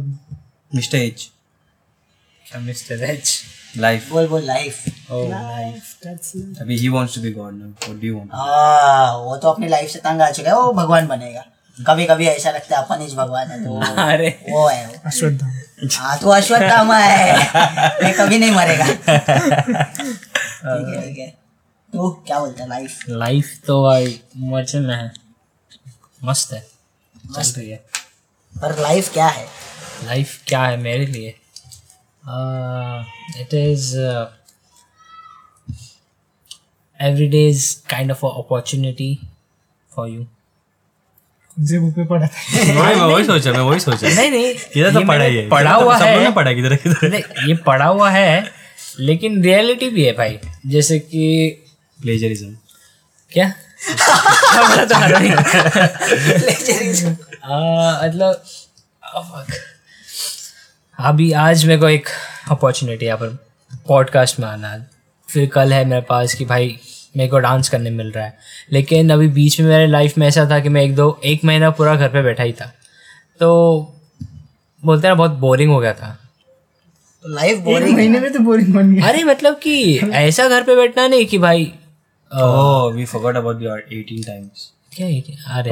मिस्टर 0.72 0.98
एच 0.98 1.30
क्या 2.46 2.60
मिस्टर 2.62 3.04
एच 3.04 3.40
लाइफ 3.78 4.10
बोल 4.12 4.28
बोल 4.28 4.42
लाइफ 4.46 4.84
अभी 6.62 6.78
ही 6.78 6.88
wants 6.90 7.16
to 7.16 7.22
be 7.22 7.32
god 7.32 7.54
now 7.54 7.68
what 7.70 8.00
do 8.02 8.08
you 8.08 8.18
want 8.18 8.30
हाँ 8.34 9.18
वो 9.18 9.36
तो 9.38 9.50
अपनी 9.50 9.68
लाइफ 9.68 9.90
से 9.90 10.00
तंग 10.00 10.22
आ 10.22 10.30
चुका 10.32 10.50
है 10.50 10.56
वो 10.56 10.72
भगवान 10.74 11.08
बनेगा। 11.08 11.46
कभी 11.78 12.06
कभी 12.06 12.26
ऐसा 12.28 12.52
लगता 12.52 12.78
है 12.78 12.84
अपन 12.84 13.02
ही 13.02 13.16
भगवान 13.16 13.48
है 13.48 13.64
तो 13.66 13.80
अरे। 14.04 14.30
वो 14.50 14.68
है 14.68 14.86
वो। 14.88 14.94
अश्वत्थामा। 15.06 15.88
हाँ 15.98 16.18
तो 16.20 16.30
अश्वत्थामा 16.30 16.98
है। 16.98 17.36
ये 18.08 18.12
कभी 18.14 18.38
नहीं 18.40 18.52
मरेगा। 18.52 18.86
ठीक 18.90 19.10
है 20.88 21.02
ठीक 21.08 21.18
है। 21.18 21.34
तो 21.94 22.10
क्या 22.28 22.40
बोलते 22.40 22.62
हैं 22.62 22.70
लाइफ 22.70 23.00
लाइफ 23.10 23.60
तो 23.68 23.84
भाई 23.84 24.20
मज़े 24.38 24.80
में 24.80 24.96
है। 24.96 25.12
मस्त 26.24 26.54
है। 26.54 26.60
चल 27.36 27.60
रही 27.60 27.70
है। 27.70 27.78
पर 28.54 28.80
लाइफ 28.80 29.12
क्या 29.14 29.28
है? 29.28 29.46
लाइफ 30.06 30.42
क्या 30.48 30.64
है 30.64 30.78
मेरे 30.78 31.06
लिए? 31.06 31.30
It 33.42 33.54
is 33.54 33.96
every 37.00 37.28
day 37.28 37.48
is 37.50 37.76
kind 37.90 38.12
of 38.12 38.26
opportunity 38.26 39.18
for 39.92 40.10
you 40.10 40.26
पे 41.92 42.06
पढ़ा 42.06 42.28
था। 42.28 42.64
मैं 42.74 42.96
वही 42.96 43.24
सोचा 43.26 43.52
मैं 43.52 43.60
वही 43.60 43.80
सोचा। 43.80 44.08
नहीं 44.08 44.30
नहीं 44.32 44.54
किधर 44.74 44.94
तो 44.94 45.06
पढ़ा 45.08 45.26
ही। 45.26 45.48
पढ़ा 45.50 45.74
हुआ 45.74 45.98
सब 46.00 46.06
है। 46.06 46.24
ने 46.24 46.32
पढ़ा 46.32 46.54
किधर 46.54 46.76
किधर 46.76 47.16
ये 47.50 47.56
पढ़ा 47.66 47.86
हुआ 47.86 48.10
है 48.10 48.52
लेकिन 49.00 49.42
रियलिटी 49.44 49.90
भी 49.90 50.06
है 50.06 50.12
भाई। 50.14 50.40
जैसे 50.68 51.00
कि 51.00 51.66
प्लेजरिज्म 52.02 52.58
क्या? 53.34 53.50
तो 54.86 54.96
हर 54.96 55.20
नहीं। 55.20 55.32
आ, 57.44 58.04
मतलब 58.08 58.44
oh 59.18 59.54
अभी 61.00 61.32
आज 61.32 61.66
मेरे 61.66 61.82
को 61.82 61.90
एक 61.90 62.10
अपॉर्चुनिटी 62.52 63.06
यहाँ 63.06 63.18
पर 63.18 63.28
पॉडकास्ट 63.88 64.40
में 64.40 64.48
आना। 64.48 64.86
फिर 65.30 65.50
कल 65.50 65.74
है 65.74 65.86
मेरे 65.86 66.02
पास 66.02 66.34
कि 66.34 66.46
भाई 66.46 66.80
मेरे 67.18 67.30
को 67.30 67.40
डांस 67.40 67.70
करने 67.70 67.90
मिल 67.90 68.12
रहा 68.12 68.26
है। 68.26 68.38
लेकिन 68.72 69.10
अभी 69.10 69.28
बीच 69.28 69.62
में 69.62 69.68
मेरे 69.68 69.88
लाइफ 69.88 70.18
में 70.18 70.28
ऐसा 70.28 70.50
था 70.50 70.60
कि 70.60 70.70
मैं 70.70 70.82
एक 70.82 70.96
दो 70.96 71.22
एक 71.26 71.44
महीना 71.46 71.70
पूरा 71.70 71.96
घर 71.96 72.08
पे 72.08 72.22
बैठा 72.22 72.44
ही 72.44 72.54
था। 72.54 72.74
तो 73.40 73.82
बोलते 74.86 75.08
हैं 75.08 75.12
ना 75.12 75.16
बहुत 75.16 75.32
बोरिंग 75.32 75.72
हो 75.72 75.80
गया 75.80 75.94
था। 75.94 76.20
तो 77.24 77.30
लाइफ 77.30 77.58
बोरिंग 77.58 77.96
महीने 77.96 78.20
में 78.20 78.34
तो 78.34 78.40
बोरिंग 78.40 78.74
बन 78.74 78.94
गया। 78.94 79.08
अरे 79.08 79.24
मतलब 79.24 79.60
कि 79.60 79.98
ऐसा 79.98 80.50
घर 80.50 80.64
पे 80.64 80.76
बैठना 80.76 81.08
नहीं 81.08 81.26
कि 81.26 81.38
भाई 81.38 81.74
Oh, 82.36 82.96
we 82.96 83.06
forgot 83.10 83.34
about 83.34 83.58
the 83.60 83.68
18 83.68 84.22
times. 84.22 84.60
क्या? 84.94 85.60
अरे 85.60 85.70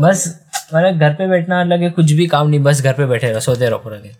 बस 0.00 0.40
मतलब 0.74 0.98
घर 0.98 1.14
पे 1.14 1.28
बैठना 1.28 1.60
अलग 1.60 1.82
है 1.82 1.90
कुछ 1.90 2.12
भी 2.12 2.26
काम 2.26 2.48
नहीं 2.48 2.60
बस 2.60 2.82
घर 2.82 2.92
पे 2.92 3.06
बैठे 3.06 3.30
रहो 3.30 3.40
सोते 3.40 3.68
रहो 3.68 3.78
पूरा 3.78 3.96
दिन। 3.96 4.12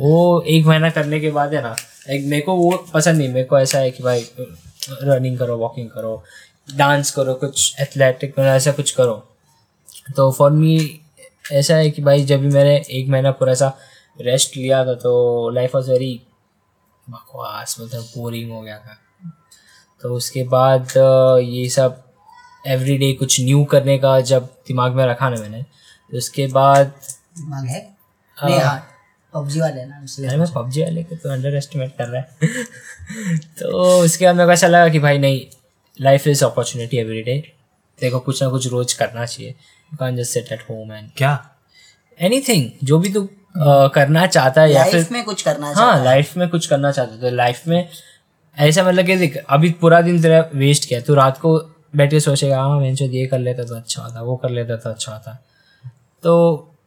वो- 0.00 0.42
एक 0.42 0.66
महीना 0.66 0.90
करने 0.90 1.20
के 1.20 1.30
बाद 1.30 1.54
है 1.54 1.62
ना 1.62 1.76
एक 2.10 2.24
मेरे 2.24 2.42
को 2.42 2.54
वो 2.54 2.86
पसंद 2.94 3.18
नहीं 3.18 3.28
मेरे 3.28 3.44
को 3.44 3.58
ऐसा 3.58 3.78
है 3.78 3.90
कि 3.90 4.02
भाई 4.02 4.26
रनिंग 5.02 5.38
करो 5.38 5.56
वॉकिंग 5.56 5.90
करो 5.90 6.24
डांस 6.74 7.10
करो 7.10 7.34
कुछ 7.34 7.80
एथलेटिक 7.80 8.38
ऐसा 8.38 8.72
कुछ 8.72 8.90
करो। 8.90 9.28
तो 10.16 10.32
फॉर 10.32 10.50
मी 10.50 11.00
ऐसा 11.52 11.76
है 11.76 11.90
कि 11.90 12.02
भाई 12.02 12.24
जब 12.24 12.40
भी 12.40 12.48
मैंने 12.48 12.76
एक 12.90 13.08
महीना 13.08 13.30
पूरा 13.30 13.52
ऐसा 13.52 13.78
रेस्ट 14.20 14.56
लिया 14.56 14.86
था 14.86 14.94
तो 14.94 15.50
लाइफ 15.50 15.74
वॉज़ 15.74 15.90
वेरी 15.90 16.22
बकवास 17.10 17.76
मतलब 17.80 18.02
बोरिंग 18.02 18.52
हो 18.52 18.60
गया 18.62 18.78
था। 18.78 18.98
तो 20.02 20.14
उसके 20.14 20.42
बाद 20.48 20.92
ये 21.44 21.68
सब 21.70 22.02
एवरीडे 22.66 23.12
कुछ 23.12 23.40
न्यू 23.40 23.64
करने 23.64 23.98
का 23.98 24.20
जब 24.30 24.44
दिमाग 24.68 24.92
में 24.92 25.04
रखा 25.06 25.28
ना 25.30 25.40
मैंने 25.40 25.62
तो 25.62 26.16
उसके 26.18 26.46
बाद 26.46 26.92
दिमाग 27.38 27.66
है? 27.66 27.80
नहीं 28.36 28.58
हाँ 28.60 28.78
पबजी 29.34 29.60
वाले 29.60 29.84
ना 29.84 29.96
अरे 29.96 30.36
मैं 30.36 30.52
पबजी 30.52 30.82
वाले 30.82 31.02
को 31.02 31.16
तो 31.16 31.30
अंडर 31.32 31.54
एस्टिमेट 31.56 31.92
कर 31.98 32.08
रहा 32.08 32.22
है। 32.22 32.64
तो 33.60 33.82
उसके 34.04 34.24
बाद 34.24 34.36
मेरे 34.36 34.46
को 34.46 34.52
ऐसा 34.52 34.66
लगा 34.66 34.88
कि 34.88 34.98
भाई 34.98 35.18
नहीं 35.18 35.40
life 35.98 36.26
is 36.26 36.44
opportunity 36.44 36.96
every 36.96 37.22
day 37.22 37.38
देखो 37.98 38.18
कुछ 38.20 38.42
ना 38.42 38.48
कुछ 38.50 38.66
रोज 38.66 38.92
करना 38.92 39.24
चाहिए। 39.26 39.50
You 39.50 39.96
can 39.96 40.16
just 40.16 40.32
sit 40.32 40.52
at 40.52 40.62
home 40.70 40.92
and 40.92 41.10
क्या? 41.16 41.32
एनीथिंग 42.18 42.70
जो 42.84 42.98
भी 42.98 43.12
तू 43.12 43.28
करना 43.94 44.26
चाहता 44.26 44.62
है 44.62 44.72
या 44.72 44.84
फिर 44.84 44.94
लाइफ 44.94 45.12
में 45.12 45.24
कुछ 45.24 45.42
करना 45.42 45.72
हाँ 45.76 46.04
लाइफ 46.04 46.36
में 46.36 46.48
कुछ 46.48 46.66
करना 46.66 46.90
चाहते 46.92 47.14
हो। 47.14 47.20
तो 47.20 47.30
लाइफ 47.36 47.66
में 47.68 47.88
ऐसा 48.56 48.82
मतलब 48.84 49.06
कि 49.06 49.16
देख 49.16 49.36
अभी 49.36 49.70
पूरा 49.80 50.00
दिन 50.00 50.20
तेरा 50.22 50.40
वेस्ट 50.54 50.88
किया 50.88 51.00
तू 51.06 51.14
रात 51.14 51.38
को 51.38 51.58
बैठ 51.96 52.10
के 52.10 52.20
सोचेगा 52.20 52.60
हाँ 52.60 52.78
मैं 52.80 52.90
ये 52.92 53.26
कर 53.26 53.38
लेता 53.38 53.64
तो 53.64 53.74
अच्छा 53.76 54.02
होता 54.02 54.22
वो 54.22 54.36
कर 54.36 54.50
लेता 54.50 54.76
तो 54.76 54.90
अच्छा 54.90 55.12
होता। 55.12 55.38
तो 56.24 56.32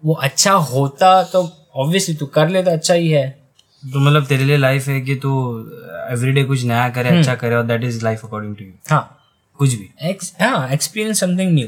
वो 0.05 0.13
अच्छा 0.13 0.51
होता 0.71 1.11
तो 1.33 1.41
ऑब्वियसली 1.75 2.15
तू 2.15 2.25
कर 2.35 2.49
लेता 2.49 2.71
अच्छा 2.71 2.93
ही 2.93 3.09
है। 3.09 3.29
तो 3.83 3.99
मतलब 3.99 4.25
तेरे 4.25 4.43
लिए 4.45 4.57
लाइफ 4.57 4.87
है 4.87 4.99
कि 5.01 5.15
तू 5.15 5.31
एवरीडे 6.11 6.43
कुछ 6.43 6.63
नया 6.63 6.89
करे 6.89 7.09
अच्छा 7.17 7.35
करे 7.35 7.55
और 7.55 7.63
that 7.65 7.83
is 7.83 8.03
life 8.05 8.25
according 8.25 8.55
to 8.55 8.65
you 8.65 8.71
हाँ। 8.89 9.03
कुछ 9.59 9.73
भी। 9.73 9.89
एक्स 10.09 10.33
हाँ 10.41 10.69
एक्सपीरियंस 10.73 11.19
समथिंग 11.19 11.53
न्यू 11.53 11.67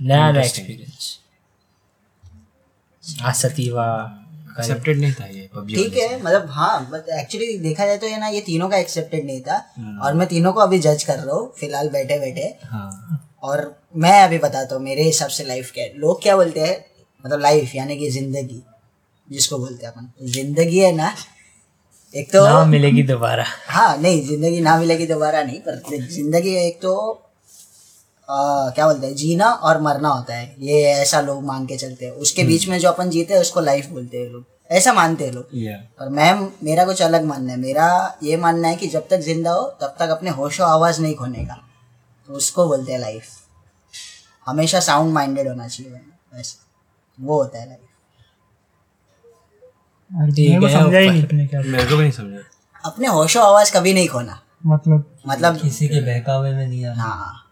नया 0.00 0.30
नया 0.32 0.42
एक्सपीरियंस 0.42 1.18
आसतीवा। 3.24 3.86
एक्सेप्टेड 4.58 4.98
नहीं 5.00 5.12
था 5.12 5.26
ये 5.26 5.48
ठीक 5.68 5.96
है 5.96 6.20
मतलब 6.22 6.46
हाँ 6.50 7.02
एक्चुअली 7.14 7.56
देखा 7.58 7.86
जाए 7.86 7.96
तो 7.98 8.06
ये 8.06 8.16
ना 8.16 8.28
ये 8.28 8.40
तीनों 8.40 8.68
का 8.68 8.76
एक्सेप्टेड 8.78 9.24
नहीं 9.26 9.40
था। 9.40 9.56
और 10.04 10.14
मैं 10.14 10.26
तीनों 10.28 10.52
को 10.52 10.60
अभी 10.60 10.78
जज 10.80 11.02
कर 11.04 11.18
रहा 11.18 11.36
हूँ 11.36 11.52
फ़िलहाल 11.60 11.88
बैठे 11.90 12.18
बैठे 12.18 12.54
हाँ। 12.66 13.26
और 13.42 13.64
मैं 13.96 14.20
अभी 14.22 14.38
बताता 14.38 14.74
हूँ 14.74 14.82
मेरे 14.84 15.02
हिसाब 15.02 15.28
से 15.30 15.44
लाइफ 15.44 15.70
क्या 15.74 15.84
लोग 15.96 16.22
क्या 16.22 16.36
बोलते 16.36 16.60
हैं? 16.60 16.76
मतलब 17.24 17.40
लाइफ 17.40 17.74
यानी 17.74 17.96
कि 17.98 18.10
ज़िंदगी 18.10 18.62
जिसको 19.28 19.58
बोलते 19.58 19.86
हैं 19.86 19.92
अपन। 19.92 20.26
ज़िंदगी 20.28 20.78
है 20.78 20.92
ना 20.96 21.14
एक 22.14 22.30
तो 22.32 22.44
ना 22.44 22.64
मिलेगी 22.66 23.02
दोबारा। 23.04 23.44
हाँ 23.68 23.96
नहीं 23.98 24.22
ज़िंदगी 24.26 24.60
ना 24.60 24.76
मिलेगी 24.78 25.06
दोबारा 25.06 25.42
नहीं 25.42 25.60
पर 25.60 25.82
ज़िंदगी 26.08 26.54
एक 26.58 26.80
तो 26.82 26.92
आ, 28.30 28.70
क्या 28.70 28.86
बोलते 28.86 29.06
हैं 29.06 29.14
जीना 29.14 29.50
और 29.50 29.80
मरना 29.80 30.08
होता 30.08 30.34
है। 30.34 30.54
ये 30.60 30.82
ऐसा 30.84 31.20
लोग 31.20 31.42
मान 31.44 31.66
के 31.66 31.76
चलते 31.76 32.04
हैं। 32.04 32.12
उसके 32.12 32.44
बीच 32.44 32.68
में 32.68 32.78
जो 32.78 32.88
अपन 32.88 33.10
जीते 33.10 33.34
हैं 33.34 33.40
उसको 33.40 33.60
लाइफ 33.60 33.86
बोलते 33.86 34.18
हैं 34.18 34.28
लोग। 34.30 34.44
ऐसा 34.70 34.92
मानते 34.92 35.24
हैं 35.24 35.32
लोग। 35.32 35.48
या 35.54 35.78
और 36.00 36.08
मैं 36.08 36.32
मेरा 36.64 36.84
कुछ 36.84 37.02
अलग 37.02 37.24
मानना 37.24 37.52
है। 37.52 37.58
मेरा 37.58 38.18
ये 38.22 38.36
मानना 38.36 38.68
है 38.68 38.76
कि 38.76 38.86
जब 38.86 39.08
तक 39.08 39.20
ज़िंदा 39.20 39.52
हो 39.52 39.62
तब 39.80 39.94
तक 39.98 40.08
अपने 40.08 40.30
होशो 40.30 40.64
आवाज़ 40.64 41.00
नहीं 41.02 41.14
खोने 41.14 41.44
का। 41.44 41.58
तो 42.28 42.32
उसको 42.32 42.66
बोलते 42.68 42.92
हैं 42.92 42.98
लाइफ 42.98 43.28
हमेशा 44.46 44.80
साउंड 44.80 45.12
माइंडेड 45.12 45.48
होना 45.48 45.68
चाहिए। 45.68 46.00
बस 46.34 46.56
वो 47.18 47.42
होता 47.42 47.58
है 47.58 47.68
लाइफ 47.68 47.80
मेरे 50.10 50.60
को 50.60 50.68
समझा 50.68 50.98
ही 50.98 51.08
नहीं 51.08 51.22
मेरे 51.64 51.84
को 51.84 51.96
भी 51.96 52.02
नहीं 52.02 52.12
समझा। 52.12 52.38
अपने 52.84 53.06
होशो 53.08 53.40
आवाज़ 53.40 53.72
कभी 53.72 53.92
नहीं 53.94 54.08
खोना। 54.08 54.40
मतलब 54.66 55.04
मतलब 55.28 55.60
किसी 55.60 55.88
के 55.88 56.00
बहकावे 56.00 56.52
में 56.54 56.66
नहीं 56.66 56.84
आना। 56.86 57.02
हाँ 57.02 57.16
हाँ, 57.16 57.49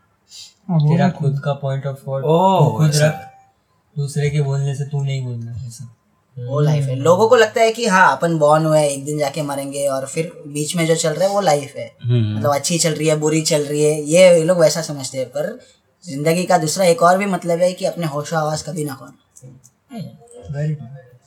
तेरा 0.68 1.08
खुद 1.18 1.40
का 1.44 1.52
पॉइंट 1.62 1.86
ऑफ़ 1.86 2.02
व्यू 2.08 2.20
ओह 2.32 2.76
खुद 2.78 2.96
रख 2.96 3.24
दूसरे 3.96 4.30
के 4.30 4.40
बोलने 4.42 4.74
से 4.74 4.84
तू 4.86 5.02
नहीं 5.02 5.22
बोलना 5.24 5.52
ऐसा। 5.66 5.94
वो 6.36 6.60
लाइफ 6.60 6.84
है। 6.84 6.94
लोगों 6.96 7.28
को 7.28 7.36
लगता 7.36 7.60
है 7.60 7.70
कि 7.72 7.86
हाँ 7.86 8.10
अपन 8.16 8.36
बॉर्न 8.38 8.66
हुए 8.66 8.82
एक 8.88 9.04
दिन 9.04 9.18
जाके 9.18 9.42
मरेंगे 9.42 9.86
और 9.88 10.06
फिर 10.06 10.30
बीच 10.48 10.74
में 10.76 10.84
जो 10.86 10.94
चल 10.96 11.12
रहा 11.12 11.28
है 11.28 11.34
वो 11.34 11.40
लाइफ 11.40 11.74
है। 11.76 11.86
मतलब 12.04 12.54
अच्छी 12.54 12.78
चल 12.78 12.94
रही 12.94 13.08
है 13.08 13.16
बुरी 13.16 13.40
चल 13.42 13.64
रही 13.64 13.82
है 13.82 14.00
ये 14.02 14.28
ये 14.28 14.44
लोग 14.44 14.60
वैसा 14.60 14.82
समझते 14.82 15.18
हैं। 15.18 15.26
पर 15.28 15.58
ज़िंदगी 16.04 16.44
का 16.46 16.58
दूसरा 16.58 16.84
एक 16.86 17.02
और 17.02 17.18
भी 17.18 17.26
मतलब 17.26 17.60
है 17.60 17.72
कि 17.72 17.84
अपने 17.84 18.06
होशो 18.06 18.36
आवाज़ 18.36 18.64
कभी 18.64 18.84
ना 18.84 18.94
खोना 18.94 19.98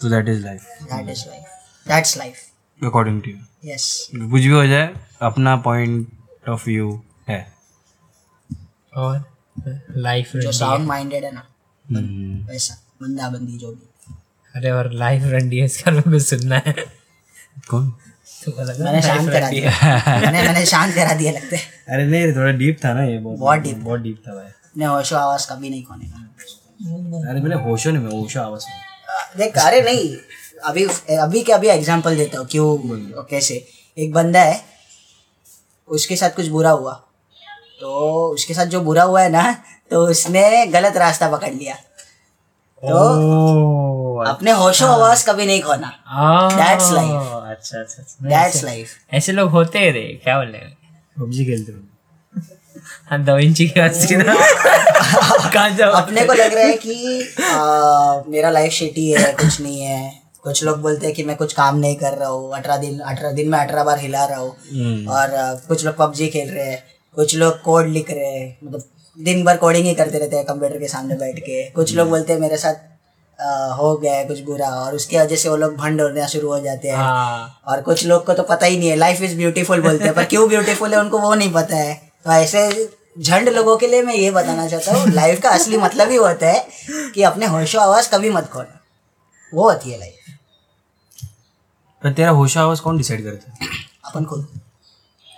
तो 0.02 0.10
that 0.10 0.30
is 0.30 0.44
life 0.46 0.68
that 0.84 1.10
is 1.10 1.26
life 1.28 1.88
that's 1.88 2.18
life 2.18 2.36
according 2.82 3.22
to 3.22 3.32
you 3.32 3.72
yes 3.72 3.90
कुछ 4.14 4.42
भी 4.42 4.48
हो 4.48 4.66
जाए 4.68 4.90
अपना 5.24 5.56
पॉइंट 5.68 6.48
ऑफ़ 6.50 6.66
व्यू 6.66 7.00
है। 7.30 7.46
और? 8.98 9.20
लाइफ 9.98 10.32
जो 10.36 10.52
साउंड 10.52 10.88
माइंडेड 10.88 11.24
है 11.24 11.32
ना 11.34 11.48
वैसा 12.52 12.76
बंदा 13.02 13.30
बंदी 13.30 13.58
जो 13.58 13.72
भी। 13.72 14.14
अरे 14.56 14.72
और 14.72 14.92
लाइफ 14.94 15.24
रंडी 15.26 15.58
है 15.58 15.66
इसका 15.66 15.92
मेरे 15.92 16.12
को 16.12 16.20
सुनना 16.20 16.62
है। 16.66 16.74
कौन? 17.70 17.90
तो 18.46 18.52
मैंने 18.84 19.02
शांत 19.02 19.30
करा 19.30 19.50
दिया। 19.50 19.72
मैंने 20.22 20.42
मैंने 20.42 20.66
शांत 20.66 20.96
करा 20.96 21.14
दिया 21.14 21.32
लगता 21.32 21.56
है। 21.56 21.62
अरे 21.90 22.06
नहीं 22.08 22.34
थोड़ा 22.36 22.52
डीप 22.52 22.80
था 22.86 22.94
ना 22.94 23.04
ये 23.04 23.18
बहुत 23.18 23.40
बहुत 23.40 23.60
deep 23.60 23.78
बहुत 23.84 24.00
डीप 24.00 24.24
था 24.28 24.34
भाई। 24.34 24.46
अपने 24.46 24.86
होशो 24.86 25.16
आवाज़ 25.16 25.48
कभी 25.50 25.70
नहीं 25.70 25.84
खोने 25.84 26.06
का। 26.06 27.30
अरे 27.30 27.42
मैंने 27.42 27.56
होशो 27.64 27.92
नहीं 27.92 28.04
मैं 28.04 28.12
होशो 28.12 28.40
आवाज़ 28.42 28.66
देख 29.38 29.58
अरे 29.58 29.82
नहीं 29.82 30.16
अभी 30.70 30.86
अभी 31.18 31.42
के 31.42 31.52
अभी 31.52 31.68
एग्जांपल 31.68 32.18
देता 32.18 32.40
हूँ 32.40 32.48
क्यों 32.48 33.24
कैसे। 33.30 33.66
एक 33.98 34.14
बंदा 34.14 34.42
है 34.42 34.60
उसके 35.90 36.16
साथ 36.16 36.36
कुछ 36.36 36.48
बुरा 36.48 36.72
हुआ। 36.72 36.94
तो 37.82 37.92
उसके 38.34 38.54
साथ 38.54 38.66
जो 38.74 38.82
बुरा 38.82 39.04
हुआ 39.04 39.22
है 39.22 39.30
ना 39.32 39.44
तो 39.92 40.06
उसने 40.08 40.66
गलत 40.74 40.98
रास्ता 40.98 41.30
पकड़ 41.32 41.54
लिया। 41.54 41.76
तो 42.84 44.24
अपने 44.28 44.52
होशो 44.52 44.86
आवाज़ 44.88 45.26
कभी 45.30 45.46
नहीं 45.46 45.62
खोना। 45.62 45.90
That's 46.58 46.92
life. 46.96 47.16
अच्छा 47.52 47.80
अच्छा 47.80 48.02
अच्छा। 48.02 48.30
दैट्स 48.30 48.64
लाइफ 48.64 49.14
ऐसे 49.14 49.32
लोग 49.32 49.50
होते 49.52 49.80
हैं 49.80 49.92
रे 49.94 50.04
क्या 50.24 50.38
बोल 50.38 50.48
रहे 50.48 50.62
पबजी 51.18 51.46
खेलते 51.46 51.72
हो। 51.72 51.80
हाँ 53.10 53.20
दो 53.24 53.38
इंची 53.40 53.68
की 53.68 53.80
बात 53.80 53.94
सीधा 53.96 54.34
कहाँ 55.54 55.70
जाओ 55.78 55.92
अपने 56.02 56.26
को 56.26 56.34
लग 56.34 56.54
रहा 56.54 56.66
है 56.66 56.78
कि 56.78 56.96
आ, 57.44 58.22
मेरा 58.28 58.50
लाइफ 58.50 58.72
शिटी 58.74 59.10
है 59.12 59.32
कुछ 59.34 59.60
नहीं 59.62 59.82
है। 59.82 60.22
कुछ 60.44 60.64
लोग 60.64 60.78
बोलते 60.82 61.06
हैं 61.06 61.16
कि 61.16 61.24
मैं 61.24 61.36
कुछ 61.38 61.54
काम 61.54 61.76
नहीं 61.78 61.96
कर 61.96 62.14
रहा 62.18 62.30
हूँ। 62.30 62.54
अठारह 62.58 62.78
दिन 62.78 63.00
अठारह 63.00 63.32
दिन 63.32 63.50
में 63.50 63.58
अठारह 63.60 63.84
बार 63.84 64.00
हिला 64.00 64.26
रहा 64.26 64.40
हूँ। 64.40 64.52
और 65.18 65.28
कुछ 65.68 65.86
लोग 65.86 65.96
पबजी 65.98 66.28
खेल 66.28 66.50
रहे 66.50 66.72
हैं। 66.72 66.84
कुछ 67.16 67.36
लोग 67.36 67.62
कोड 67.62 67.88
लिख 67.88 68.12
रहे 68.12 68.26
हैं 68.26 68.58
मतलब 68.64 68.84
दिन 69.18 69.44
भर 69.44 69.58
कोडिंग 69.58 69.86
ही 69.86 69.94
करते 69.94 70.20
रहते 70.20 70.36
हैं 70.36 70.46
कंप्यूटर 70.46 70.78
के 70.80 70.88
सामने 70.88 71.16
बैठ 71.16 71.40
के। 71.40 71.64
कुछ 71.72 71.94
लोग 71.96 72.10
बोलते 72.10 72.34
हैं 72.34 72.40
मेरे 72.40 72.58
साथ 72.58 72.90
आ, 73.40 73.74
हो 73.74 73.96
गया 73.98 74.14
है 74.14 74.26
कुछ 74.26 74.40
बुरा। 74.40 74.70
और 74.70 74.96
उसकी 74.96 75.18
वजह 75.18 75.36
से 75.36 75.50
वो 75.50 75.56
लोग 75.56 75.76
भंड 75.76 76.02
होना 76.02 76.28
शुरू 76.28 76.48
हो 76.48 76.60
जाते 76.60 76.88
हैं। 76.88 76.96
हाँ। 76.96 77.62
और 77.68 77.82
कुछ 77.82 78.06
लोग 78.06 78.26
को 78.26 78.34
तो 78.34 78.44
पता 78.44 78.66
ही 78.66 78.78
नहीं 78.78 78.90
है 78.90 78.96
लाइफ 78.96 79.22
इज़ 79.22 79.36
ब्यूटीफुल 79.38 79.82
बोलते 79.82 80.06
हैं। 80.06 80.14
पर 80.14 80.26
क्यों 80.26 80.48
ब्यूटीफुल 80.50 80.94
है 80.94 81.00
उनको 81.00 81.20
वो 81.20 81.34
नहीं 81.36 81.52
पता 81.54 81.76
है। 81.76 81.94
तो 82.26 82.32
ऐसे 82.32 82.90
झंड 83.20 83.50
लोगों 83.50 83.78
के 83.78 83.88
लिए 83.88 84.02
मैं 84.02 84.16
ये 84.16 84.32
बताना 84.32 84.68
चाहता 84.68 84.94
हूँ 84.94 85.12
लाइफ 85.12 85.42
का 85.42 85.50
असली 85.50 85.78
मतलब 85.78 86.10
ही 86.10 86.16
होता 86.16 86.48
है 86.48 86.68
कि 87.16 87.24
अपने 87.24 87.46
होशो 87.46 87.80
आवाज़ 87.80 88.10
कभी 88.10 88.30
मत 88.30 88.50
खोना 88.50 88.80
वो 89.54 89.70
होती 89.70 89.92
है 89.92 90.00
लाइफ 90.00 90.16
पर 92.04 92.14
तेरा 92.14 92.30
होशो 92.32 92.60
आवाज़ 92.60 92.82
कौन 92.82 92.98
डिसाइड 92.98 93.24
करता 93.24 93.52
है? 93.52 93.70
अपन 94.06 94.26
खुद। 94.26 94.61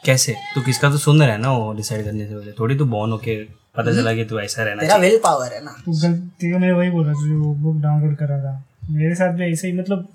कैसे? 0.06 0.34
तू 0.56 0.62
किसका 0.62 0.90
तो 0.92 0.98
सुन 0.98 1.22
रहा 1.22 1.32
है 1.32 1.38
ना 1.42 1.52
वो 1.52 1.74
डिसाइड 1.74 2.04
करने 2.06 2.28
से 2.28 2.36
पहले? 2.36 2.52
थोड़ी 2.52 2.76
तू 2.78 2.86
बॉर्न 2.86 3.12
होके 3.12 3.36
पता 3.78 3.92
चला 3.94 4.14
कि 4.14 4.26
तू 4.26 4.40
ऐसा 4.40 4.64
रहना 4.64 4.82
तेरा 4.82 4.96
विल 4.98 5.18
पावर 5.24 5.54
है 5.54 5.64
ना। 5.66 5.72
तो 5.86 5.92
गलती 6.02 6.52
को 6.52 6.60
मैं 6.60 6.72
वही 6.72 6.90
बोल 6.90 7.06
रहा 7.06 7.14
था 7.14 7.28
जो 7.28 7.54
बुक 7.54 7.82
डाउनलोड 7.82 8.16
करा 8.16 8.40
था। 8.40 8.64
मेरे 8.90 9.16
साथ 9.16 9.34
भी 9.34 9.52
ऐसे 9.52 9.68
ही 9.68 9.74
मतलब 9.74 10.08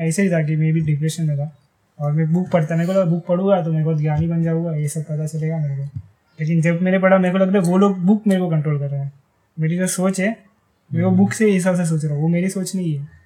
ऐसे 0.00 0.22
ही 0.22 0.30
था 0.30 0.42
कि 0.42 0.56
मैं 0.56 0.72
भी 0.74 0.80
डिप्रेशन 0.80 1.24
में 1.26 1.36
था। 1.38 1.50
और 1.98 2.12
मैं 2.12 2.32
बुक 2.32 2.50
पढ़ता 2.50 2.76
मेरे 2.76 2.86
को 2.86 2.92
लगा 2.92 3.04
बुक 3.04 3.24
पढ़ूँगा 3.26 3.62
तो 3.62 3.72
मेरे 3.72 3.84
को 3.84 3.94
ज्ञानी 3.94 4.26
बन 4.26 4.42
जाऊँगा 4.42 4.74
ये 4.76 4.88
सब 4.88 5.02
पता 5.02 5.26
चलेगा 5.26 5.58
मेरे 5.58 5.76
को। 5.76 6.00
लेकिन 6.38 6.60
जब 6.62 6.82
मैंने 6.82 6.98
पढ़ा 6.98 7.18
मेरे 7.18 7.32
को 7.32 7.38
लग 7.38 7.52
रहा 7.52 7.62
है 7.62 7.70
वो 7.70 7.78
लोग 7.78 7.98
बुक 8.00 8.26
मेरे 8.26 8.40
को 8.40 8.50
कंट्रोल 8.50 8.78
कर 8.78 8.88
रहे 8.88 9.00
हैं। 9.00 9.12
मेरी 9.56 9.78
जो 9.78 9.86
सोच 9.86 10.20
है 10.20 10.36
मैं 10.90 11.02
वो 11.04 11.10
बुक 11.10 11.32
से 11.32 11.50
हिसाब 11.50 11.76
से 11.76 11.86
सोच 11.86 12.04
रहा 12.04 12.14
हूँ 12.14 12.22
वो 12.22 12.28
मेरी 12.28 12.48
सोच 12.50 12.74
नहीं 12.74 12.94
है। 12.94 13.19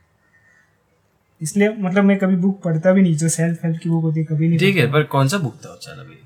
इसलिए 1.40 1.68
मतलब 1.78 2.04
मैं 2.04 2.16
कभी 2.18 2.36
बुक 2.36 2.60
पढ़ता 2.62 2.92
भी 2.92 3.02
नहीं 3.02 3.16
जो 3.16 3.28
सेल्फ 3.28 3.64
हेल्प 3.64 3.78
की 3.82 3.90
बुक 3.90 4.02
होती 4.02 4.20
है 4.20 4.26
कभी 4.26 4.48
नहीं 4.48 4.58
ठीक 4.58 4.76
है 4.76 4.90
पर 4.92 5.02
कौन 5.14 5.28
सा 5.28 5.38
बुक 5.38 5.56
था 5.56 5.78
चल 5.82 5.92
अभी? 5.92 6.18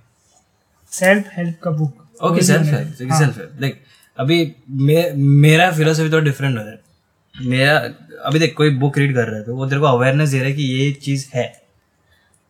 सेल्फ 0.93 1.31
हेल्प 1.37 1.59
का 1.63 1.71
book 1.71 2.25
okay 2.25 2.43
self 2.43 2.67
help 2.67 2.95
self 2.95 3.39
help 3.39 3.51
देख 3.61 3.81
अभी 4.19 4.37
मे, 4.71 5.11
मेरा 5.13 5.71
फिलोसफी 5.73 6.09
तो 6.11 6.21
डिफरेंट 6.21 6.57
हो 6.59 6.63
रहा 6.63 6.71
है। 6.71 6.79
मेरा 7.35 7.75
अभी 8.25 8.39
देख 8.39 8.55
कोई 8.57 8.71
बुक 8.77 8.99
रीड 8.99 9.15
कर 9.15 9.27
रहा 9.27 9.37
है 9.37 9.45
तो 9.45 9.55
वो 9.57 9.67
तेरे 9.67 9.81
को 9.81 9.87
अवेयरनेस 9.87 10.29
दे 10.31 10.39
रहा 10.39 10.47
है 10.47 10.53
कि 10.55 10.63
ये 10.63 10.91
चीज़ 10.93 11.27
है। 11.35 11.47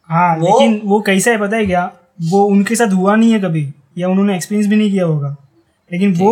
हाँ 0.08 0.36
वो, 0.36 0.46
लेकिन 0.46 0.80
वो 0.84 1.00
कैसा 1.00 1.30
है 1.30 1.38
पता 1.38 1.56
है 1.56 1.66
क्या? 1.66 1.90
वो 2.20 2.44
उनके 2.46 2.76
साथ 2.76 2.92
हुआ 2.92 3.16
नहीं 3.16 3.32
है 3.32 3.40
कभी 3.40 3.68
या 3.98 4.08
उन्होंने 4.08 4.36
एक्सपीरियंस 4.36 4.68
भी 4.70 4.76
नहीं 4.76 4.90
किया 4.90 5.04
होगा। 5.04 5.36
लेकिन 5.90 6.14
वो 6.14 6.30